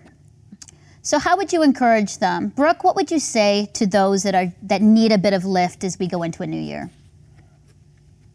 So 1.01 1.17
how 1.17 1.37
would 1.37 1.53
you 1.53 1.63
encourage 1.63 2.17
them? 2.17 2.49
Brooke, 2.49 2.83
what 2.83 2.95
would 2.97 3.09
you 3.09 3.19
say 3.19 3.69
to 3.73 3.87
those 3.87 4.23
that 4.23 4.35
are 4.35 4.53
that 4.63 4.81
need 4.81 5.13
a 5.13 5.17
bit 5.17 5.33
of 5.33 5.45
lift 5.45 5.85
as 5.85 5.97
we 5.97 6.07
go 6.07 6.23
into 6.23 6.43
a 6.43 6.47
new 6.47 6.59
year? 6.59 6.89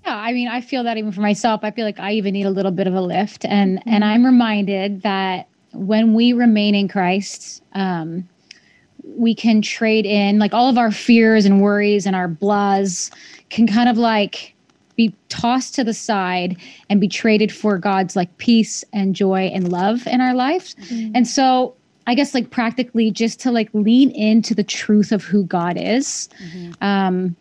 Yeah, 0.04 0.16
I 0.16 0.32
mean, 0.32 0.48
I 0.48 0.60
feel 0.60 0.82
that 0.84 0.96
even 0.96 1.12
for 1.12 1.20
myself. 1.20 1.60
I 1.62 1.70
feel 1.70 1.84
like 1.84 2.00
I 2.00 2.12
even 2.12 2.32
need 2.32 2.46
a 2.46 2.50
little 2.50 2.72
bit 2.72 2.86
of 2.86 2.94
a 2.94 3.00
lift, 3.00 3.44
and 3.44 3.80
and 3.86 4.04
I'm 4.04 4.24
reminded 4.24 5.02
that 5.02 5.48
when 5.72 6.14
we 6.14 6.32
remain 6.32 6.74
in 6.74 6.88
Christ, 6.88 7.62
um, 7.72 8.28
we 9.04 9.34
can 9.34 9.62
trade 9.62 10.06
in 10.06 10.38
like 10.38 10.52
all 10.52 10.68
of 10.68 10.78
our 10.78 10.90
fears 10.90 11.44
and 11.44 11.60
worries 11.62 12.06
and 12.06 12.14
our 12.16 12.28
blahs 12.28 13.10
can 13.50 13.66
kind 13.66 13.88
of 13.88 13.96
like 13.96 14.54
be 14.96 15.14
tossed 15.28 15.74
to 15.74 15.84
the 15.84 15.94
side 15.94 16.56
and 16.90 17.00
be 17.00 17.08
traded 17.08 17.50
for 17.52 17.78
God's 17.78 18.14
like 18.14 18.36
peace 18.38 18.84
and 18.92 19.14
joy 19.14 19.50
and 19.54 19.72
love 19.72 20.06
in 20.06 20.20
our 20.20 20.34
lives. 20.34 20.76
And 21.14 21.26
so 21.26 21.74
I 22.06 22.14
guess 22.14 22.34
like 22.34 22.50
practically 22.50 23.10
just 23.10 23.40
to 23.40 23.50
like 23.50 23.70
lean 23.72 24.10
into 24.10 24.54
the 24.54 24.64
truth 24.64 25.10
of 25.12 25.24
who 25.24 25.44
God 25.44 25.76
is. 25.78 26.28
Um, 26.82 27.36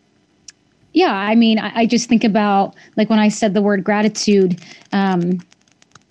yeah, 0.92 1.14
I 1.14 1.34
mean, 1.34 1.58
I, 1.58 1.80
I 1.80 1.86
just 1.86 2.08
think 2.08 2.24
about 2.24 2.74
like 2.96 3.08
when 3.10 3.18
I 3.18 3.28
said 3.28 3.54
the 3.54 3.62
word 3.62 3.84
gratitude, 3.84 4.62
um, 4.92 5.40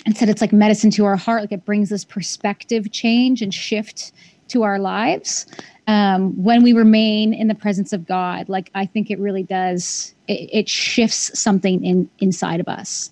and 0.06 0.18
said 0.18 0.30
it's 0.30 0.42
like 0.42 0.52
medicine 0.52 0.90
to 0.92 1.06
our 1.06 1.16
heart, 1.16 1.42
like 1.42 1.52
it 1.52 1.66
brings 1.66 1.90
this 1.90 2.04
perspective 2.04 2.92
change 2.92 3.42
and 3.42 3.54
shift 3.54 4.12
to 4.48 4.64
our 4.64 4.80
lives. 4.80 5.46
Um, 5.88 6.32
when 6.42 6.64
we 6.64 6.74
remain 6.74 7.34
in 7.34 7.48
the 7.48 7.56
presence 7.56 7.92
of 7.94 8.06
God, 8.06 8.50
like 8.50 8.70
I 8.76 8.86
think 8.86 9.10
it 9.12 9.20
really 9.20 9.44
does, 9.44 10.14
it, 10.28 10.50
it 10.52 10.70
shifts 10.70 11.38
something 11.40 11.84
in 11.84 12.10
inside 12.20 12.60
of 12.60 12.68
us. 12.68 13.12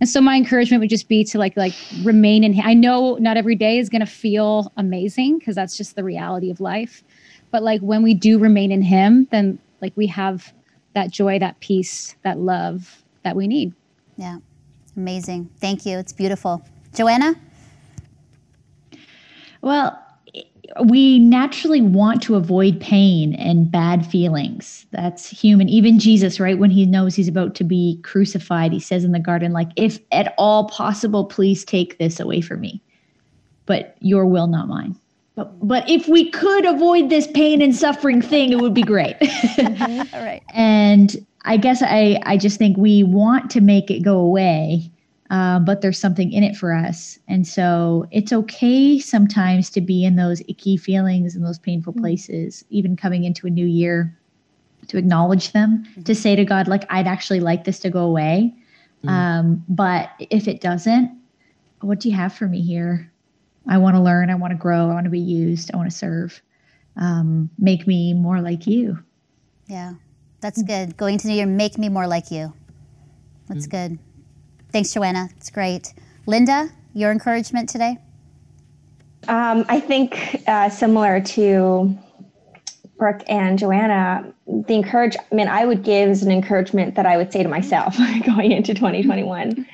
And 0.00 0.08
so 0.08 0.20
my 0.20 0.36
encouragement 0.36 0.80
would 0.80 0.90
just 0.90 1.08
be 1.08 1.24
to 1.24 1.38
like 1.38 1.56
like 1.56 1.74
remain 2.02 2.44
in. 2.44 2.60
I 2.62 2.74
know 2.74 3.16
not 3.16 3.36
every 3.36 3.54
day 3.56 3.78
is 3.78 3.88
going 3.88 4.00
to 4.00 4.06
feel 4.06 4.72
amazing 4.76 5.38
because 5.38 5.54
that's 5.54 5.76
just 5.76 5.96
the 5.96 6.04
reality 6.04 6.50
of 6.50 6.60
life. 6.60 7.02
But 7.50 7.62
like 7.62 7.80
when 7.80 8.02
we 8.02 8.14
do 8.14 8.38
remain 8.38 8.72
in 8.72 8.82
Him, 8.82 9.26
then 9.30 9.58
like 9.80 9.92
we 9.96 10.06
have 10.08 10.52
that 10.98 11.10
joy, 11.12 11.38
that 11.38 11.60
peace, 11.60 12.16
that 12.22 12.38
love 12.38 13.04
that 13.22 13.36
we 13.36 13.46
need. 13.46 13.72
Yeah, 14.16 14.38
amazing. 14.96 15.48
Thank 15.60 15.86
you. 15.86 15.96
It's 15.98 16.12
beautiful. 16.12 16.64
Joanna? 16.92 17.36
Well, 19.62 19.96
we 20.84 21.20
naturally 21.20 21.80
want 21.80 22.20
to 22.22 22.34
avoid 22.34 22.80
pain 22.80 23.34
and 23.34 23.70
bad 23.70 24.04
feelings. 24.04 24.86
That's 24.90 25.28
human. 25.30 25.68
Even 25.68 26.00
Jesus, 26.00 26.40
right, 26.40 26.58
when 26.58 26.70
he 26.70 26.84
knows 26.84 27.14
he's 27.14 27.28
about 27.28 27.54
to 27.56 27.64
be 27.64 28.00
crucified, 28.02 28.72
he 28.72 28.80
says 28.80 29.04
in 29.04 29.12
the 29.12 29.20
garden, 29.20 29.52
like, 29.52 29.68
if 29.76 30.00
at 30.10 30.34
all 30.36 30.68
possible, 30.68 31.24
please 31.24 31.64
take 31.64 31.98
this 31.98 32.18
away 32.18 32.40
from 32.40 32.60
me. 32.60 32.82
But 33.66 33.96
your 34.00 34.26
will, 34.26 34.48
not 34.48 34.66
mine. 34.66 34.96
But, 35.38 35.68
but 35.68 35.88
if 35.88 36.08
we 36.08 36.28
could 36.30 36.64
avoid 36.64 37.10
this 37.10 37.28
pain 37.28 37.62
and 37.62 37.74
suffering 37.74 38.20
thing, 38.20 38.50
it 38.50 38.58
would 38.58 38.74
be 38.74 38.82
great. 38.82 39.14
All 40.12 40.20
right. 40.20 40.42
And 40.52 41.24
I 41.44 41.56
guess 41.56 41.80
I, 41.80 42.20
I 42.24 42.36
just 42.36 42.58
think 42.58 42.76
we 42.76 43.04
want 43.04 43.48
to 43.52 43.60
make 43.60 43.88
it 43.88 44.00
go 44.00 44.18
away, 44.18 44.90
uh, 45.30 45.60
but 45.60 45.80
there's 45.80 45.98
something 45.98 46.32
in 46.32 46.42
it 46.42 46.56
for 46.56 46.74
us. 46.74 47.20
And 47.28 47.46
so 47.46 48.08
it's 48.10 48.32
okay 48.32 48.98
sometimes 48.98 49.70
to 49.70 49.80
be 49.80 50.04
in 50.04 50.16
those 50.16 50.42
icky 50.48 50.76
feelings 50.76 51.36
and 51.36 51.44
those 51.46 51.60
painful 51.60 51.92
places, 51.92 52.64
even 52.70 52.96
coming 52.96 53.22
into 53.22 53.46
a 53.46 53.50
new 53.50 53.66
year, 53.66 54.18
to 54.88 54.98
acknowledge 54.98 55.52
them, 55.52 55.84
to 56.04 56.16
say 56.16 56.34
to 56.34 56.44
God, 56.44 56.66
like, 56.66 56.84
I'd 56.90 57.06
actually 57.06 57.40
like 57.40 57.62
this 57.62 57.78
to 57.80 57.90
go 57.90 58.00
away. 58.00 58.52
Um, 59.06 59.64
but 59.68 60.10
if 60.18 60.48
it 60.48 60.60
doesn't, 60.60 61.16
what 61.80 62.00
do 62.00 62.08
you 62.08 62.16
have 62.16 62.32
for 62.34 62.48
me 62.48 62.60
here? 62.60 63.12
I 63.68 63.78
want 63.78 63.96
to 63.96 64.02
learn. 64.02 64.30
I 64.30 64.34
want 64.34 64.52
to 64.52 64.56
grow. 64.56 64.90
I 64.90 64.94
want 64.94 65.04
to 65.04 65.10
be 65.10 65.20
used. 65.20 65.70
I 65.72 65.76
want 65.76 65.90
to 65.90 65.96
serve. 65.96 66.40
Um, 66.96 67.50
make 67.58 67.86
me 67.86 68.14
more 68.14 68.40
like 68.40 68.66
you. 68.66 68.98
Yeah, 69.66 69.94
that's 70.40 70.62
good. 70.62 70.96
Going 70.96 71.18
to 71.18 71.28
New 71.28 71.34
Year, 71.34 71.46
make 71.46 71.78
me 71.78 71.88
more 71.88 72.06
like 72.06 72.30
you. 72.30 72.54
That's 73.48 73.66
good. 73.66 73.98
Thanks, 74.72 74.92
Joanna. 74.92 75.28
It's 75.36 75.50
great. 75.50 75.94
Linda, 76.26 76.68
your 76.92 77.10
encouragement 77.10 77.68
today? 77.68 77.98
Um, 79.28 79.64
I 79.68 79.80
think 79.80 80.42
uh, 80.46 80.68
similar 80.68 81.20
to 81.20 81.96
Brooke 82.98 83.22
and 83.28 83.58
Joanna, 83.58 84.32
the 84.46 84.74
encouragement 84.74 85.48
I 85.48 85.64
would 85.64 85.82
give 85.82 86.10
is 86.10 86.22
an 86.22 86.30
encouragement 86.30 86.94
that 86.96 87.06
I 87.06 87.16
would 87.16 87.32
say 87.32 87.42
to 87.42 87.48
myself 87.48 87.96
going 88.26 88.52
into 88.52 88.74
2021 88.74 89.66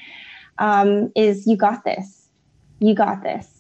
um, 0.59 1.13
is 1.17 1.47
you 1.47 1.57
got 1.57 1.85
this. 1.85 2.29
You 2.81 2.95
got 2.95 3.23
this. 3.23 3.54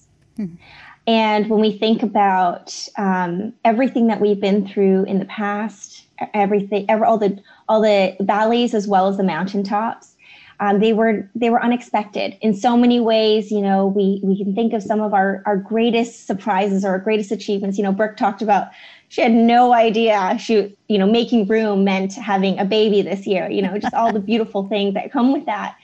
And 1.06 1.50
when 1.50 1.60
we 1.60 1.76
think 1.76 2.02
about 2.02 2.88
um, 2.96 3.52
everything 3.64 4.06
that 4.06 4.20
we've 4.20 4.40
been 4.40 4.66
through 4.66 5.04
in 5.04 5.18
the 5.18 5.26
past, 5.26 6.06
everything, 6.32 6.86
ever, 6.88 7.04
all 7.04 7.18
the 7.18 7.38
all 7.68 7.80
the 7.80 8.16
valleys 8.20 8.74
as 8.74 8.88
well 8.88 9.08
as 9.08 9.16
the 9.16 9.22
mountaintops, 9.22 10.14
um, 10.60 10.80
they 10.80 10.92
were 10.92 11.28
they 11.34 11.50
were 11.50 11.62
unexpected 11.62 12.36
in 12.40 12.54
so 12.54 12.76
many 12.76 13.00
ways. 13.00 13.50
You 13.50 13.60
know, 13.60 13.86
we 13.86 14.20
we 14.22 14.36
can 14.36 14.54
think 14.54 14.72
of 14.72 14.82
some 14.82 15.00
of 15.00 15.12
our 15.12 15.42
our 15.44 15.58
greatest 15.58 16.26
surprises 16.26 16.84
or 16.84 16.90
our 16.90 16.98
greatest 16.98 17.30
achievements. 17.30 17.76
You 17.76 17.84
know, 17.84 17.92
Brooke 17.92 18.16
talked 18.16 18.40
about 18.40 18.68
she 19.08 19.20
had 19.20 19.32
no 19.32 19.74
idea 19.74 20.36
she 20.38 20.74
you 20.88 20.98
know 20.98 21.06
making 21.06 21.46
room 21.46 21.84
meant 21.84 22.14
having 22.14 22.58
a 22.58 22.64
baby 22.64 23.02
this 23.02 23.26
year. 23.26 23.50
You 23.50 23.60
know, 23.60 23.76
just 23.78 23.94
all 23.94 24.12
the 24.12 24.20
beautiful 24.20 24.68
things 24.68 24.94
that 24.94 25.12
come 25.12 25.32
with 25.32 25.44
that. 25.46 25.76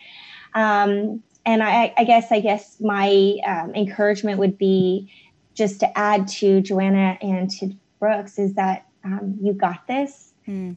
Um, 0.54 1.22
and 1.50 1.64
I, 1.64 1.92
I 1.98 2.04
guess 2.04 2.30
I 2.30 2.38
guess 2.38 2.80
my 2.80 3.36
um, 3.44 3.74
encouragement 3.74 4.38
would 4.38 4.56
be 4.56 5.12
just 5.54 5.80
to 5.80 5.98
add 5.98 6.28
to 6.28 6.60
Joanna 6.60 7.18
and 7.20 7.50
to 7.50 7.72
Brooke's 7.98 8.38
is 8.38 8.54
that 8.54 8.86
um, 9.04 9.36
you 9.42 9.52
got 9.52 9.88
this. 9.88 10.32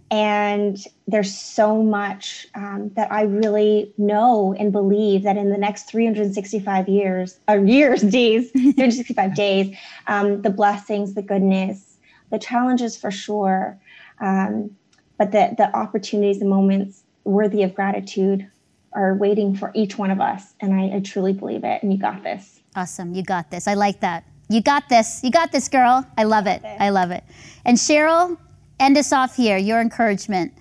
And 0.09 0.77
there's 1.07 1.35
so 1.35 1.83
much 1.83 2.47
um, 2.55 2.91
that 2.95 3.11
I 3.11 3.21
really 3.21 3.93
know 3.99 4.55
and 4.57 4.71
believe 4.71 5.23
that 5.23 5.37
in 5.37 5.51
the 5.51 5.57
next 5.57 5.83
365 5.83 6.89
years, 6.89 7.39
or 7.47 7.57
years, 7.57 8.01
days, 8.19 8.49
365 8.51 9.35
days, 9.45 9.77
um, 10.07 10.41
the 10.41 10.49
blessings, 10.49 11.13
the 11.13 11.21
goodness, 11.21 11.97
the 12.31 12.39
challenges 12.39 12.97
for 12.97 13.11
sure, 13.11 13.79
um, 14.19 14.75
but 15.19 15.31
the, 15.31 15.53
the 15.55 15.75
opportunities, 15.75 16.39
the 16.39 16.45
moments 16.45 17.03
worthy 17.25 17.61
of 17.61 17.75
gratitude 17.75 18.47
are 18.95 19.15
waiting 19.15 19.55
for 19.55 19.71
each 19.73 19.97
one 19.97 20.11
of 20.11 20.21
us. 20.21 20.53
And 20.59 20.73
I, 20.73 20.97
I 20.97 20.99
truly 20.99 21.33
believe 21.33 21.63
it. 21.63 21.83
And 21.83 21.91
you 21.91 21.99
got 21.99 22.23
this. 22.23 22.59
Awesome. 22.75 23.13
You 23.13 23.23
got 23.23 23.51
this. 23.51 23.67
I 23.67 23.73
like 23.73 23.99
that. 24.01 24.25
You 24.49 24.61
got 24.61 24.89
this. 24.89 25.23
You 25.23 25.31
got 25.31 25.51
this, 25.51 25.67
girl. 25.67 26.05
I 26.17 26.23
love 26.23 26.47
it. 26.47 26.61
I 26.63 26.89
love 26.89 27.11
it. 27.11 27.23
And 27.65 27.77
Cheryl, 27.77 28.37
end 28.79 28.97
us 28.97 29.13
off 29.13 29.35
here. 29.35 29.57
Your 29.57 29.79
encouragement 29.81 30.53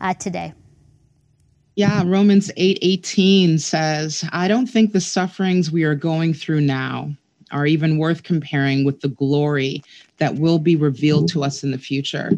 uh, 0.00 0.14
today. 0.14 0.52
Yeah, 1.76 2.02
Romans 2.04 2.50
8:18 2.56 3.58
says, 3.58 4.24
"I 4.32 4.48
don't 4.48 4.66
think 4.66 4.92
the 4.92 5.00
sufferings 5.00 5.70
we 5.70 5.84
are 5.84 5.94
going 5.94 6.34
through 6.34 6.60
now 6.60 7.16
are 7.50 7.66
even 7.66 7.98
worth 7.98 8.22
comparing 8.22 8.84
with 8.84 9.00
the 9.00 9.08
glory 9.08 9.82
that 10.18 10.36
will 10.36 10.58
be 10.58 10.76
revealed 10.76 11.24
mm-hmm. 11.24 11.38
to 11.38 11.44
us 11.44 11.62
in 11.62 11.70
the 11.70 11.78
future. 11.78 12.32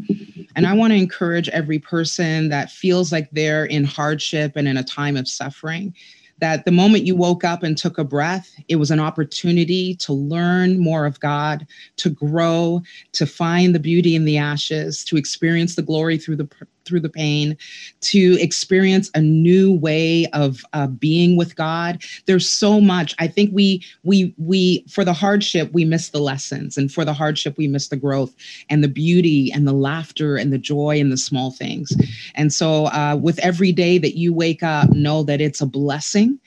And 0.54 0.66
I 0.66 0.74
want 0.74 0.92
to 0.92 0.98
encourage 0.98 1.48
every 1.48 1.78
person 1.78 2.48
that 2.50 2.70
feels 2.70 3.12
like 3.12 3.30
they're 3.32 3.64
in 3.64 3.84
hardship 3.84 4.52
and 4.56 4.68
in 4.68 4.76
a 4.76 4.84
time 4.84 5.16
of 5.16 5.28
suffering 5.28 5.94
that 6.42 6.64
the 6.64 6.72
moment 6.72 7.06
you 7.06 7.14
woke 7.14 7.44
up 7.44 7.62
and 7.62 7.78
took 7.78 7.98
a 7.98 8.04
breath, 8.04 8.52
it 8.66 8.74
was 8.74 8.90
an 8.90 8.98
opportunity 8.98 9.94
to 9.94 10.12
learn 10.12 10.76
more 10.76 11.06
of 11.06 11.20
God, 11.20 11.64
to 11.98 12.10
grow, 12.10 12.82
to 13.12 13.26
find 13.26 13.72
the 13.72 13.78
beauty 13.78 14.16
in 14.16 14.24
the 14.24 14.38
ashes, 14.38 15.04
to 15.04 15.16
experience 15.16 15.76
the 15.76 15.82
glory 15.82 16.18
through 16.18 16.34
the 16.34 16.48
through 16.84 17.00
the 17.00 17.08
pain, 17.08 17.56
to 18.00 18.38
experience 18.40 19.10
a 19.14 19.20
new 19.20 19.72
way 19.72 20.26
of 20.32 20.64
uh, 20.72 20.86
being 20.86 21.36
with 21.36 21.56
God. 21.56 22.02
There's 22.26 22.48
so 22.48 22.80
much. 22.80 23.14
I 23.18 23.26
think 23.26 23.50
we 23.52 23.84
we 24.02 24.34
we 24.38 24.84
for 24.88 25.04
the 25.04 25.12
hardship 25.12 25.70
we 25.72 25.84
miss 25.84 26.10
the 26.10 26.20
lessons, 26.20 26.76
and 26.76 26.92
for 26.92 27.04
the 27.04 27.12
hardship 27.12 27.56
we 27.56 27.68
miss 27.68 27.88
the 27.88 27.96
growth 27.96 28.34
and 28.68 28.82
the 28.82 28.88
beauty 28.88 29.50
and 29.52 29.66
the 29.66 29.72
laughter 29.72 30.36
and 30.36 30.52
the 30.52 30.58
joy 30.58 31.00
and 31.00 31.12
the 31.12 31.16
small 31.16 31.50
things. 31.50 31.92
And 32.34 32.52
so, 32.52 32.86
uh, 32.86 33.18
with 33.20 33.38
every 33.40 33.72
day 33.72 33.98
that 33.98 34.16
you 34.16 34.32
wake 34.32 34.62
up, 34.62 34.90
know 34.90 35.22
that 35.24 35.40
it's 35.40 35.60
a 35.60 35.66
blessing, 35.66 36.38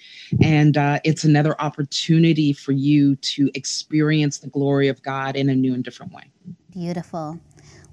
and 0.42 0.78
uh, 0.78 1.00
it's 1.04 1.24
another 1.24 1.60
opportunity 1.62 2.54
for 2.54 2.72
you 2.72 3.16
to 3.18 3.50
experience 3.54 4.40
the 4.40 4.48
glory 4.48 4.88
of 4.88 5.02
God 5.04 5.36
in 5.36 5.50
a 5.50 5.56
new 5.56 5.74
and 5.74 5.84
different 5.84 6.14
way. 6.14 6.32
Beautiful. 6.72 7.40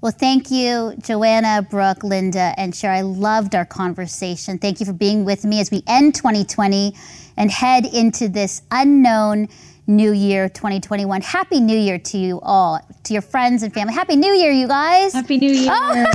Well, 0.03 0.11
thank 0.11 0.51
you, 0.51 0.93
Joanna, 0.99 1.61
Brooke, 1.61 2.03
Linda, 2.03 2.53
and 2.57 2.75
Cher. 2.75 2.91
I 2.91 3.03
loved 3.03 3.55
our 3.55 3.63
conversation. 3.63 4.57
Thank 4.57 4.81
you 4.81 4.85
for 4.85 4.91
being 4.91 5.23
with 5.23 5.45
me 5.45 5.61
as 5.61 5.71
we 5.71 5.81
end 5.87 6.13
2020 6.13 6.93
and 7.37 7.49
head 7.49 7.85
into 7.85 8.27
this 8.27 8.63
unknown 8.69 9.47
new 9.87 10.11
year 10.11 10.49
2021. 10.49 11.21
Happy 11.21 11.61
New 11.61 11.77
Year 11.77 11.97
to 11.99 12.17
you 12.17 12.41
all, 12.41 12.85
to 13.05 13.13
your 13.13 13.21
friends 13.21 13.63
and 13.63 13.73
family. 13.73 13.93
Happy 13.93 14.17
New 14.17 14.33
Year, 14.33 14.51
you 14.51 14.67
guys. 14.67 15.13
Happy 15.13 15.37
New 15.37 15.53
Year. 15.53 15.71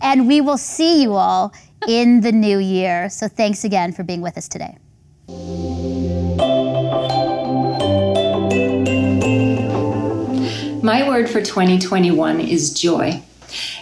and 0.00 0.26
we 0.26 0.40
will 0.40 0.58
see 0.58 1.00
you 1.00 1.14
all 1.14 1.54
in 1.86 2.22
the 2.22 2.32
new 2.32 2.58
year. 2.58 3.08
So 3.08 3.28
thanks 3.28 3.62
again 3.62 3.92
for 3.92 4.02
being 4.02 4.20
with 4.20 4.36
us 4.36 4.48
today. 4.48 4.78
My 10.86 11.08
word 11.08 11.28
for 11.28 11.42
2021 11.42 12.40
is 12.40 12.72
joy. 12.72 13.20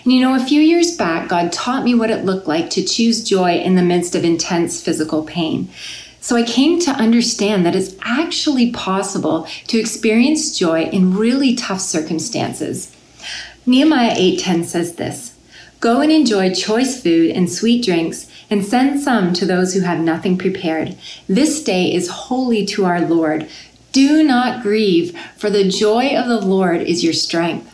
And 0.04 0.12
you 0.14 0.22
know, 0.22 0.34
a 0.34 0.42
few 0.42 0.62
years 0.62 0.96
back, 0.96 1.28
God 1.28 1.52
taught 1.52 1.84
me 1.84 1.94
what 1.94 2.08
it 2.08 2.24
looked 2.24 2.48
like 2.48 2.70
to 2.70 2.82
choose 2.82 3.22
joy 3.22 3.56
in 3.56 3.74
the 3.74 3.82
midst 3.82 4.14
of 4.14 4.24
intense 4.24 4.82
physical 4.82 5.22
pain. 5.22 5.68
So 6.22 6.34
I 6.34 6.44
came 6.44 6.80
to 6.80 6.90
understand 6.92 7.66
that 7.66 7.76
it's 7.76 7.94
actually 8.00 8.70
possible 8.70 9.46
to 9.66 9.78
experience 9.78 10.58
joy 10.58 10.84
in 10.84 11.14
really 11.14 11.54
tough 11.54 11.82
circumstances. 11.82 12.96
Nehemiah 13.66 14.14
8:10 14.16 14.64
says 14.64 14.94
this: 14.94 15.32
"Go 15.80 16.00
and 16.00 16.10
enjoy 16.10 16.54
choice 16.54 17.02
food 17.02 17.32
and 17.32 17.52
sweet 17.52 17.84
drinks, 17.84 18.28
and 18.48 18.64
send 18.64 18.98
some 18.98 19.34
to 19.34 19.44
those 19.44 19.74
who 19.74 19.80
have 19.80 20.00
nothing 20.00 20.38
prepared. 20.38 20.96
This 21.28 21.62
day 21.62 21.92
is 21.92 22.08
holy 22.08 22.64
to 22.66 22.86
our 22.86 23.02
Lord. 23.02 23.46
Do 23.94 24.24
not 24.24 24.60
grieve, 24.60 25.16
for 25.36 25.50
the 25.50 25.68
joy 25.68 26.16
of 26.16 26.26
the 26.26 26.40
Lord 26.40 26.82
is 26.82 27.04
your 27.04 27.12
strength." 27.12 27.73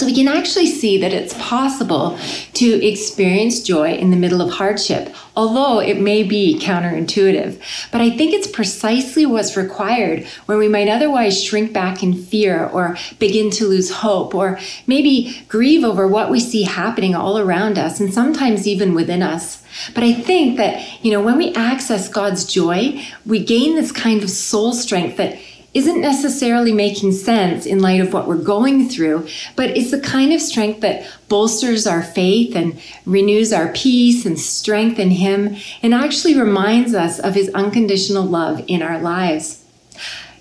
So 0.00 0.06
we 0.06 0.14
can 0.14 0.28
actually 0.28 0.68
see 0.68 0.96
that 0.96 1.12
it's 1.12 1.34
possible 1.34 2.18
to 2.54 2.86
experience 2.86 3.60
joy 3.60 3.92
in 3.92 4.10
the 4.10 4.16
middle 4.16 4.40
of 4.40 4.50
hardship, 4.50 5.14
although 5.36 5.78
it 5.78 6.00
may 6.00 6.22
be 6.22 6.58
counterintuitive. 6.58 7.60
But 7.92 8.00
I 8.00 8.08
think 8.08 8.32
it's 8.32 8.46
precisely 8.46 9.26
what's 9.26 9.58
required 9.58 10.24
when 10.46 10.56
we 10.56 10.68
might 10.68 10.88
otherwise 10.88 11.44
shrink 11.44 11.74
back 11.74 12.02
in 12.02 12.14
fear 12.14 12.64
or 12.64 12.96
begin 13.18 13.50
to 13.50 13.66
lose 13.66 13.90
hope 13.90 14.34
or 14.34 14.58
maybe 14.86 15.44
grieve 15.48 15.84
over 15.84 16.08
what 16.08 16.30
we 16.30 16.40
see 16.40 16.62
happening 16.62 17.14
all 17.14 17.36
around 17.38 17.76
us 17.76 18.00
and 18.00 18.10
sometimes 18.10 18.66
even 18.66 18.94
within 18.94 19.22
us. 19.22 19.62
But 19.94 20.02
I 20.02 20.14
think 20.14 20.56
that, 20.56 21.04
you 21.04 21.12
know, 21.12 21.20
when 21.20 21.36
we 21.36 21.52
access 21.52 22.08
God's 22.08 22.46
joy, 22.46 23.02
we 23.26 23.44
gain 23.44 23.74
this 23.74 23.92
kind 23.92 24.22
of 24.22 24.30
soul 24.30 24.72
strength 24.72 25.18
that 25.18 25.38
isn't 25.72 26.00
necessarily 26.00 26.72
making 26.72 27.12
sense 27.12 27.64
in 27.66 27.80
light 27.80 28.00
of 28.00 28.12
what 28.12 28.26
we're 28.26 28.36
going 28.36 28.88
through, 28.88 29.26
but 29.56 29.70
it's 29.70 29.90
the 29.90 30.00
kind 30.00 30.32
of 30.32 30.40
strength 30.40 30.80
that 30.80 31.06
bolsters 31.28 31.86
our 31.86 32.02
faith 32.02 32.56
and 32.56 32.80
renews 33.06 33.52
our 33.52 33.72
peace 33.72 34.26
and 34.26 34.38
strength 34.38 34.98
in 34.98 35.10
Him 35.10 35.56
and 35.82 35.94
actually 35.94 36.38
reminds 36.38 36.94
us 36.94 37.18
of 37.18 37.34
His 37.34 37.48
unconditional 37.50 38.24
love 38.24 38.64
in 38.66 38.82
our 38.82 39.00
lives. 39.00 39.59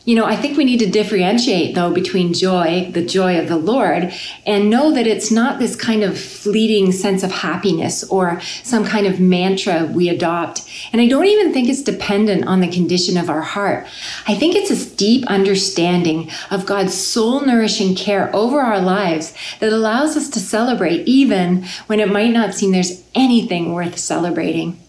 You 0.10 0.16
know, 0.16 0.26
I 0.26 0.36
think 0.36 0.58
we 0.58 0.66
need 0.66 0.80
to 0.80 0.90
differentiate 0.90 1.76
though 1.76 1.94
between 1.94 2.34
joy, 2.34 2.90
the 2.92 3.06
joy 3.06 3.40
of 3.40 3.48
the 3.48 3.58
Lord, 3.58 4.12
and 4.44 4.68
know 4.68 4.92
that 4.92 5.06
it's 5.06 5.30
not 5.30 5.60
this 5.60 5.76
kind 5.76 6.02
of 6.02 6.18
fleeting 6.18 6.92
sense 6.92 7.22
of 7.22 7.30
happiness 7.30 8.04
or 8.06 8.42
some 8.64 8.84
kind 8.84 9.06
of 9.06 9.20
mantra 9.20 9.86
we 9.86 10.10
adopt. 10.10 10.68
And 10.92 11.00
I 11.00 11.08
don't 11.08 11.28
even 11.28 11.54
think 11.54 11.70
it's 11.70 11.84
dependent 11.84 12.48
on 12.48 12.60
the 12.60 12.72
condition 12.72 13.18
of 13.18 13.30
our 13.30 13.44
heart. 13.44 13.86
I 14.28 14.34
think 14.34 14.56
it's 14.56 14.70
this 14.70 14.92
deep 14.92 15.28
understanding 15.28 16.32
of 16.50 16.66
God's 16.66 16.96
soul 16.96 17.42
nourishing 17.42 17.94
care 17.94 18.36
over 18.36 18.62
our 18.62 18.82
lives 18.82 19.36
that 19.60 19.72
allows 19.72 20.18
us 20.18 20.28
to 20.30 20.40
celebrate 20.40 21.08
even 21.08 21.66
when 21.86 22.00
it 22.00 22.12
might 22.12 22.34
not 22.34 22.56
seem 22.56 22.72
there's 22.72 23.04
anything 23.14 23.74
worth 23.74 24.00
celebrating 24.00 24.80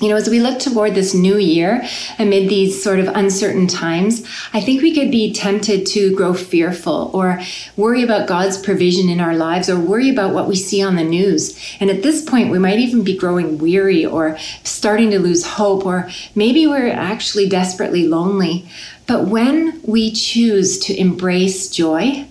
you 0.00 0.08
know, 0.08 0.16
as 0.16 0.30
we 0.30 0.40
look 0.40 0.58
toward 0.58 0.94
this 0.94 1.12
new 1.12 1.36
year 1.36 1.86
amid 2.18 2.48
these 2.48 2.82
sort 2.82 3.00
of 3.00 3.08
uncertain 3.08 3.66
times, 3.66 4.26
I 4.54 4.60
think 4.60 4.80
we 4.80 4.94
could 4.94 5.10
be 5.10 5.32
tempted 5.32 5.86
to 5.88 6.14
grow 6.16 6.32
fearful 6.32 7.10
or 7.12 7.40
worry 7.76 8.02
about 8.02 8.26
God's 8.26 8.56
provision 8.56 9.10
in 9.10 9.20
our 9.20 9.36
lives 9.36 9.68
or 9.68 9.78
worry 9.78 10.08
about 10.08 10.32
what 10.32 10.48
we 10.48 10.56
see 10.56 10.82
on 10.82 10.96
the 10.96 11.04
news. 11.04 11.58
And 11.80 11.90
at 11.90 12.02
this 12.02 12.24
point, 12.24 12.50
we 12.50 12.58
might 12.58 12.78
even 12.78 13.04
be 13.04 13.16
growing 13.16 13.58
weary 13.58 14.06
or 14.06 14.38
starting 14.64 15.10
to 15.10 15.18
lose 15.18 15.44
hope, 15.44 15.84
or 15.84 16.08
maybe 16.34 16.66
we're 16.66 16.88
actually 16.88 17.48
desperately 17.48 18.08
lonely. 18.08 18.66
But 19.06 19.26
when 19.26 19.82
we 19.82 20.12
choose 20.12 20.78
to 20.80 20.98
embrace 20.98 21.68
joy, 21.68 22.26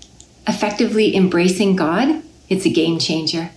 effectively 0.48 1.16
embracing 1.16 1.76
God, 1.76 2.24
it's 2.48 2.66
a 2.66 2.70
game 2.70 2.98
changer. 2.98 3.52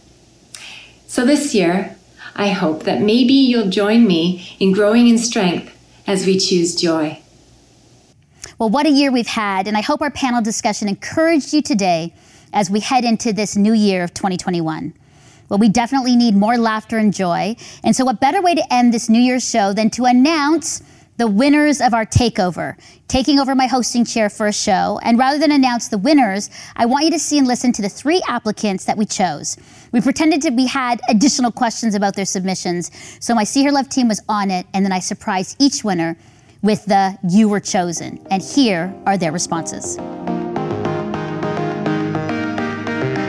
So 1.06 1.24
this 1.24 1.54
year, 1.54 1.96
I 2.36 2.48
hope 2.48 2.84
that 2.84 3.00
maybe 3.00 3.34
you'll 3.34 3.70
join 3.70 4.06
me 4.06 4.56
in 4.58 4.72
growing 4.72 5.08
in 5.08 5.18
strength 5.18 5.76
as 6.06 6.26
we 6.26 6.38
choose 6.38 6.74
joy. 6.74 7.18
Well, 8.58 8.70
what 8.70 8.86
a 8.86 8.90
year 8.90 9.10
we've 9.10 9.26
had, 9.26 9.66
and 9.66 9.76
I 9.76 9.80
hope 9.80 10.02
our 10.02 10.10
panel 10.10 10.40
discussion 10.40 10.88
encouraged 10.88 11.52
you 11.52 11.62
today 11.62 12.14
as 12.52 12.70
we 12.70 12.80
head 12.80 13.04
into 13.04 13.32
this 13.32 13.56
new 13.56 13.72
year 13.72 14.04
of 14.04 14.14
2021. 14.14 14.94
Well, 15.48 15.58
we 15.58 15.68
definitely 15.68 16.16
need 16.16 16.34
more 16.34 16.56
laughter 16.56 16.96
and 16.96 17.12
joy. 17.12 17.56
And 17.84 17.94
so, 17.94 18.04
what 18.04 18.20
better 18.20 18.40
way 18.40 18.54
to 18.54 18.72
end 18.72 18.94
this 18.94 19.08
New 19.08 19.20
Year's 19.20 19.48
show 19.48 19.72
than 19.72 19.90
to 19.90 20.04
announce 20.04 20.82
the 21.18 21.28
winners 21.28 21.80
of 21.80 21.94
our 21.94 22.06
takeover, 22.06 22.76
taking 23.06 23.38
over 23.38 23.54
my 23.54 23.66
hosting 23.66 24.04
chair 24.04 24.30
for 24.30 24.46
a 24.46 24.52
show. 24.52 24.98
And 25.02 25.18
rather 25.18 25.38
than 25.38 25.52
announce 25.52 25.88
the 25.88 25.98
winners, 25.98 26.50
I 26.74 26.86
want 26.86 27.04
you 27.04 27.10
to 27.10 27.18
see 27.18 27.38
and 27.38 27.46
listen 27.46 27.72
to 27.74 27.82
the 27.82 27.88
three 27.88 28.22
applicants 28.26 28.86
that 28.86 28.96
we 28.96 29.04
chose. 29.04 29.56
We 29.92 30.00
pretended 30.00 30.40
to 30.42 30.50
we 30.50 30.66
had 30.66 31.02
additional 31.10 31.52
questions 31.52 31.94
about 31.94 32.16
their 32.16 32.24
submissions, 32.24 32.90
so 33.20 33.34
my 33.34 33.44
See 33.44 33.60
Hear 33.60 33.72
Love 33.72 33.90
team 33.90 34.08
was 34.08 34.22
on 34.26 34.50
it, 34.50 34.66
and 34.72 34.82
then 34.86 34.92
I 34.92 35.00
surprised 35.00 35.56
each 35.58 35.84
winner 35.84 36.16
with 36.62 36.86
the 36.86 37.18
You 37.28 37.50
Were 37.50 37.60
Chosen. 37.60 38.18
And 38.30 38.42
here 38.42 38.94
are 39.04 39.18
their 39.18 39.32
responses. 39.32 39.98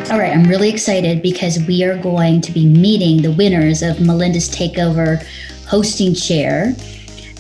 All 0.10 0.20
right, 0.20 0.32
I'm 0.32 0.46
really 0.46 0.70
excited 0.70 1.22
because 1.22 1.60
we 1.68 1.84
are 1.84 1.98
going 1.98 2.40
to 2.40 2.52
be 2.54 2.66
meeting 2.66 3.22
the 3.22 3.34
winners 3.34 3.82
of 3.82 4.00
Melinda's 4.00 4.50
Takeover 4.50 5.22
hosting 5.68 6.16
chair 6.16 6.74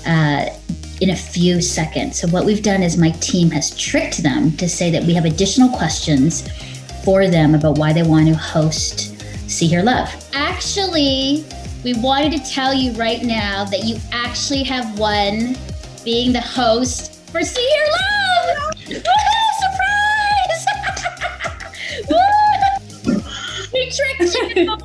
uh, 0.05 0.47
in 0.99 1.11
a 1.11 1.15
few 1.15 1.61
seconds. 1.61 2.19
So, 2.19 2.27
what 2.27 2.43
we've 2.43 2.63
done 2.63 2.83
is 2.83 2.97
my 2.97 3.11
team 3.11 3.51
has 3.51 3.73
tricked 3.77 4.21
them 4.21 4.51
to 4.57 4.67
say 4.67 4.91
that 4.91 5.03
we 5.03 5.13
have 5.13 5.23
additional 5.23 5.69
questions 5.69 6.45
for 7.05 7.27
them 7.27 7.55
about 7.55 7.77
why 7.77 7.93
they 7.93 8.03
want 8.03 8.27
to 8.27 8.33
host 8.33 9.12
See 9.47 9.67
Hear 9.67 9.83
Love. 9.83 10.09
Actually, 10.33 11.45
we 11.83 11.93
wanted 11.95 12.31
to 12.33 12.51
tell 12.51 12.73
you 12.73 12.91
right 12.93 13.21
now 13.23 13.65
that 13.65 13.83
you 13.83 13.97
actually 14.11 14.63
have 14.63 14.97
won 14.97 15.55
being 16.03 16.33
the 16.33 16.41
host 16.41 17.15
for 17.29 17.41
See 17.41 17.61
Hear 17.61 17.85
Love! 17.91 18.57
Woohoo! 18.87 19.33
Surprise! 19.61 20.65
We 23.73 23.89
tricked 23.89 24.35
you. 24.55 24.77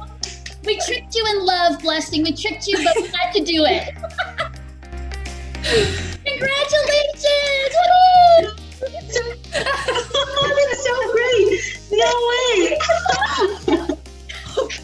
We 0.65 0.79
tricked 0.79 1.15
you 1.15 1.25
in 1.27 1.45
love, 1.45 1.81
blessing. 1.81 2.23
We 2.23 2.33
tricked 2.33 2.67
you, 2.67 2.79
but 2.83 2.97
we 2.97 3.09
had 3.09 3.33
to 3.33 3.45
do 3.45 3.65
it. 3.67 3.95
Congratulations! 6.25 7.75
Woo! 7.85 8.49
That's 9.53 10.85
so 10.85 10.95
great! 11.13 11.49
No 11.93 12.11
way! 12.29 13.95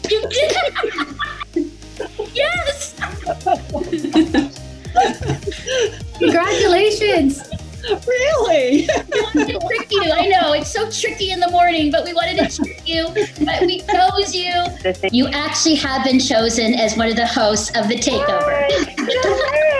you 0.09 0.21
did 0.29 1.69
Yes! 2.33 2.95
Congratulations! 6.19 7.41
Really? 8.07 8.87
we 9.13 9.21
wanted 9.21 9.47
to 9.47 9.59
trick 9.67 9.91
you. 9.91 10.11
I 10.11 10.27
know 10.27 10.53
it's 10.53 10.71
so 10.71 10.89
tricky 10.89 11.31
in 11.31 11.39
the 11.39 11.49
morning, 11.49 11.91
but 11.91 12.03
we 12.03 12.13
wanted 12.13 12.37
to 12.37 12.63
trick 12.63 12.87
you. 12.87 13.07
But 13.45 13.61
we 13.61 13.81
chose 13.81 14.33
you. 14.33 14.51
You 15.11 15.27
actually 15.27 15.75
have 15.75 16.03
been 16.03 16.19
chosen 16.19 16.73
as 16.73 16.97
one 16.97 17.09
of 17.09 17.15
the 17.15 17.27
hosts 17.27 17.69
of 17.77 17.87
the 17.87 17.95
takeover. 17.95 18.67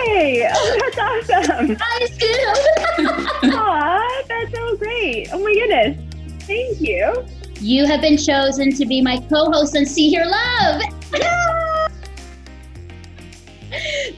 Yay! 0.06 0.48
Oh, 0.52 0.78
that's 0.80 1.30
awesome! 1.30 1.76
I 1.82 2.08
Scoop. 2.12 3.54
Aw, 3.54 4.22
that's 4.28 4.54
so 4.54 4.76
great! 4.76 5.28
Oh 5.32 5.42
my 5.42 5.52
goodness! 5.52 5.98
Thank 6.44 6.80
you. 6.80 7.26
You 7.60 7.86
have 7.86 8.00
been 8.00 8.16
chosen 8.18 8.72
to 8.74 8.84
be 8.84 9.00
my 9.00 9.18
co-host 9.28 9.76
on 9.76 9.86
See 9.86 10.10
Hear 10.10 10.26
Love. 10.26 10.82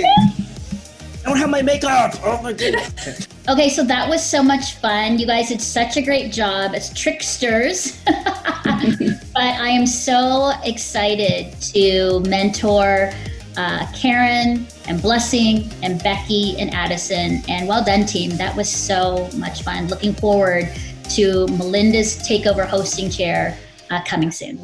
don't 1.23 1.37
have 1.37 1.49
my 1.49 1.61
makeup. 1.63 2.13
Oh 2.23 2.41
my 2.41 2.53
goodness. 2.53 3.27
Okay, 3.47 3.69
so 3.69 3.83
that 3.83 4.09
was 4.09 4.25
so 4.25 4.41
much 4.41 4.73
fun. 4.77 5.19
You 5.19 5.27
guys 5.27 5.49
did 5.49 5.61
such 5.61 5.97
a 5.97 6.01
great 6.01 6.33
job 6.33 6.73
as 6.73 6.91
tricksters. 6.95 8.01
but 8.05 8.17
I 9.35 9.69
am 9.69 9.85
so 9.85 10.51
excited 10.63 11.53
to 11.73 12.21
mentor 12.21 13.11
uh, 13.55 13.85
Karen 13.93 14.65
and 14.87 15.01
Blessing 15.01 15.69
and 15.83 16.01
Becky 16.03 16.57
and 16.59 16.73
Addison. 16.73 17.41
And 17.47 17.67
well 17.67 17.83
done, 17.83 18.05
team. 18.05 18.31
That 18.37 18.55
was 18.55 18.69
so 18.69 19.29
much 19.35 19.63
fun. 19.63 19.87
Looking 19.87 20.13
forward 20.13 20.71
to 21.11 21.47
Melinda's 21.47 22.17
takeover 22.27 22.67
hosting 22.67 23.09
chair 23.09 23.57
uh, 23.89 24.01
coming 24.03 24.31
soon. 24.31 24.57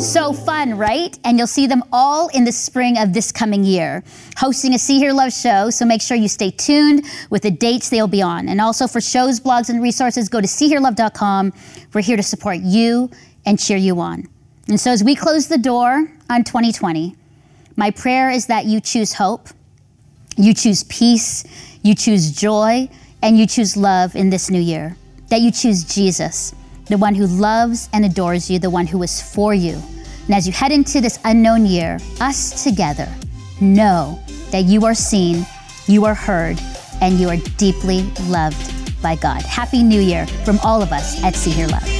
So 0.00 0.32
fun, 0.32 0.76
right? 0.76 1.16
And 1.24 1.38
you'll 1.38 1.46
see 1.46 1.66
them 1.66 1.84
all 1.92 2.28
in 2.28 2.44
the 2.44 2.52
spring 2.52 2.98
of 2.98 3.12
this 3.12 3.30
coming 3.30 3.64
year, 3.64 4.02
hosting 4.36 4.74
a 4.74 4.78
See 4.78 4.98
Hear 4.98 5.12
Love 5.12 5.32
show. 5.32 5.70
So 5.70 5.84
make 5.84 6.00
sure 6.00 6.16
you 6.16 6.26
stay 6.26 6.50
tuned 6.50 7.04
with 7.28 7.42
the 7.42 7.50
dates 7.50 7.90
they'll 7.90 8.08
be 8.08 8.22
on. 8.22 8.48
And 8.48 8.60
also 8.60 8.86
for 8.86 9.00
shows, 9.00 9.38
blogs, 9.38 9.68
and 9.68 9.82
resources, 9.82 10.28
go 10.28 10.40
to 10.40 10.46
seehearlove.com. 10.46 11.52
We're 11.92 12.00
here 12.00 12.16
to 12.16 12.22
support 12.22 12.58
you 12.60 13.10
and 13.44 13.58
cheer 13.58 13.76
you 13.76 14.00
on. 14.00 14.26
And 14.68 14.78
so 14.80 14.90
as 14.90 15.02
we 15.02 15.14
close 15.14 15.48
the 15.48 15.58
door 15.58 16.08
on 16.28 16.44
2020, 16.44 17.16
my 17.76 17.90
prayer 17.90 18.30
is 18.30 18.46
that 18.46 18.66
you 18.66 18.80
choose 18.80 19.14
hope, 19.14 19.48
you 20.36 20.54
choose 20.54 20.84
peace, 20.84 21.44
you 21.82 21.94
choose 21.94 22.30
joy, 22.32 22.88
and 23.22 23.38
you 23.38 23.46
choose 23.46 23.76
love 23.76 24.16
in 24.16 24.30
this 24.30 24.50
new 24.50 24.60
year. 24.60 24.96
That 25.28 25.40
you 25.40 25.50
choose 25.50 25.84
Jesus, 25.84 26.54
the 26.86 26.98
one 26.98 27.14
who 27.14 27.26
loves 27.26 27.88
and 27.92 28.04
adores 28.04 28.50
you, 28.50 28.58
the 28.58 28.70
one 28.70 28.86
who 28.86 29.02
is 29.02 29.22
for 29.22 29.54
you. 29.54 29.80
And 30.26 30.34
as 30.34 30.46
you 30.46 30.52
head 30.52 30.72
into 30.72 31.00
this 31.00 31.18
unknown 31.24 31.66
year, 31.66 31.98
us 32.20 32.62
together 32.62 33.08
know 33.60 34.20
that 34.50 34.64
you 34.64 34.84
are 34.84 34.94
seen, 34.94 35.46
you 35.86 36.04
are 36.04 36.14
heard, 36.14 36.58
and 37.00 37.18
you 37.18 37.28
are 37.28 37.38
deeply 37.56 38.02
loved 38.28 39.02
by 39.02 39.16
God. 39.16 39.42
Happy 39.42 39.82
New 39.82 40.00
Year 40.00 40.26
from 40.44 40.58
all 40.60 40.82
of 40.82 40.92
us 40.92 41.22
at 41.24 41.34
See 41.34 41.50
Hear 41.50 41.66
Love. 41.68 41.99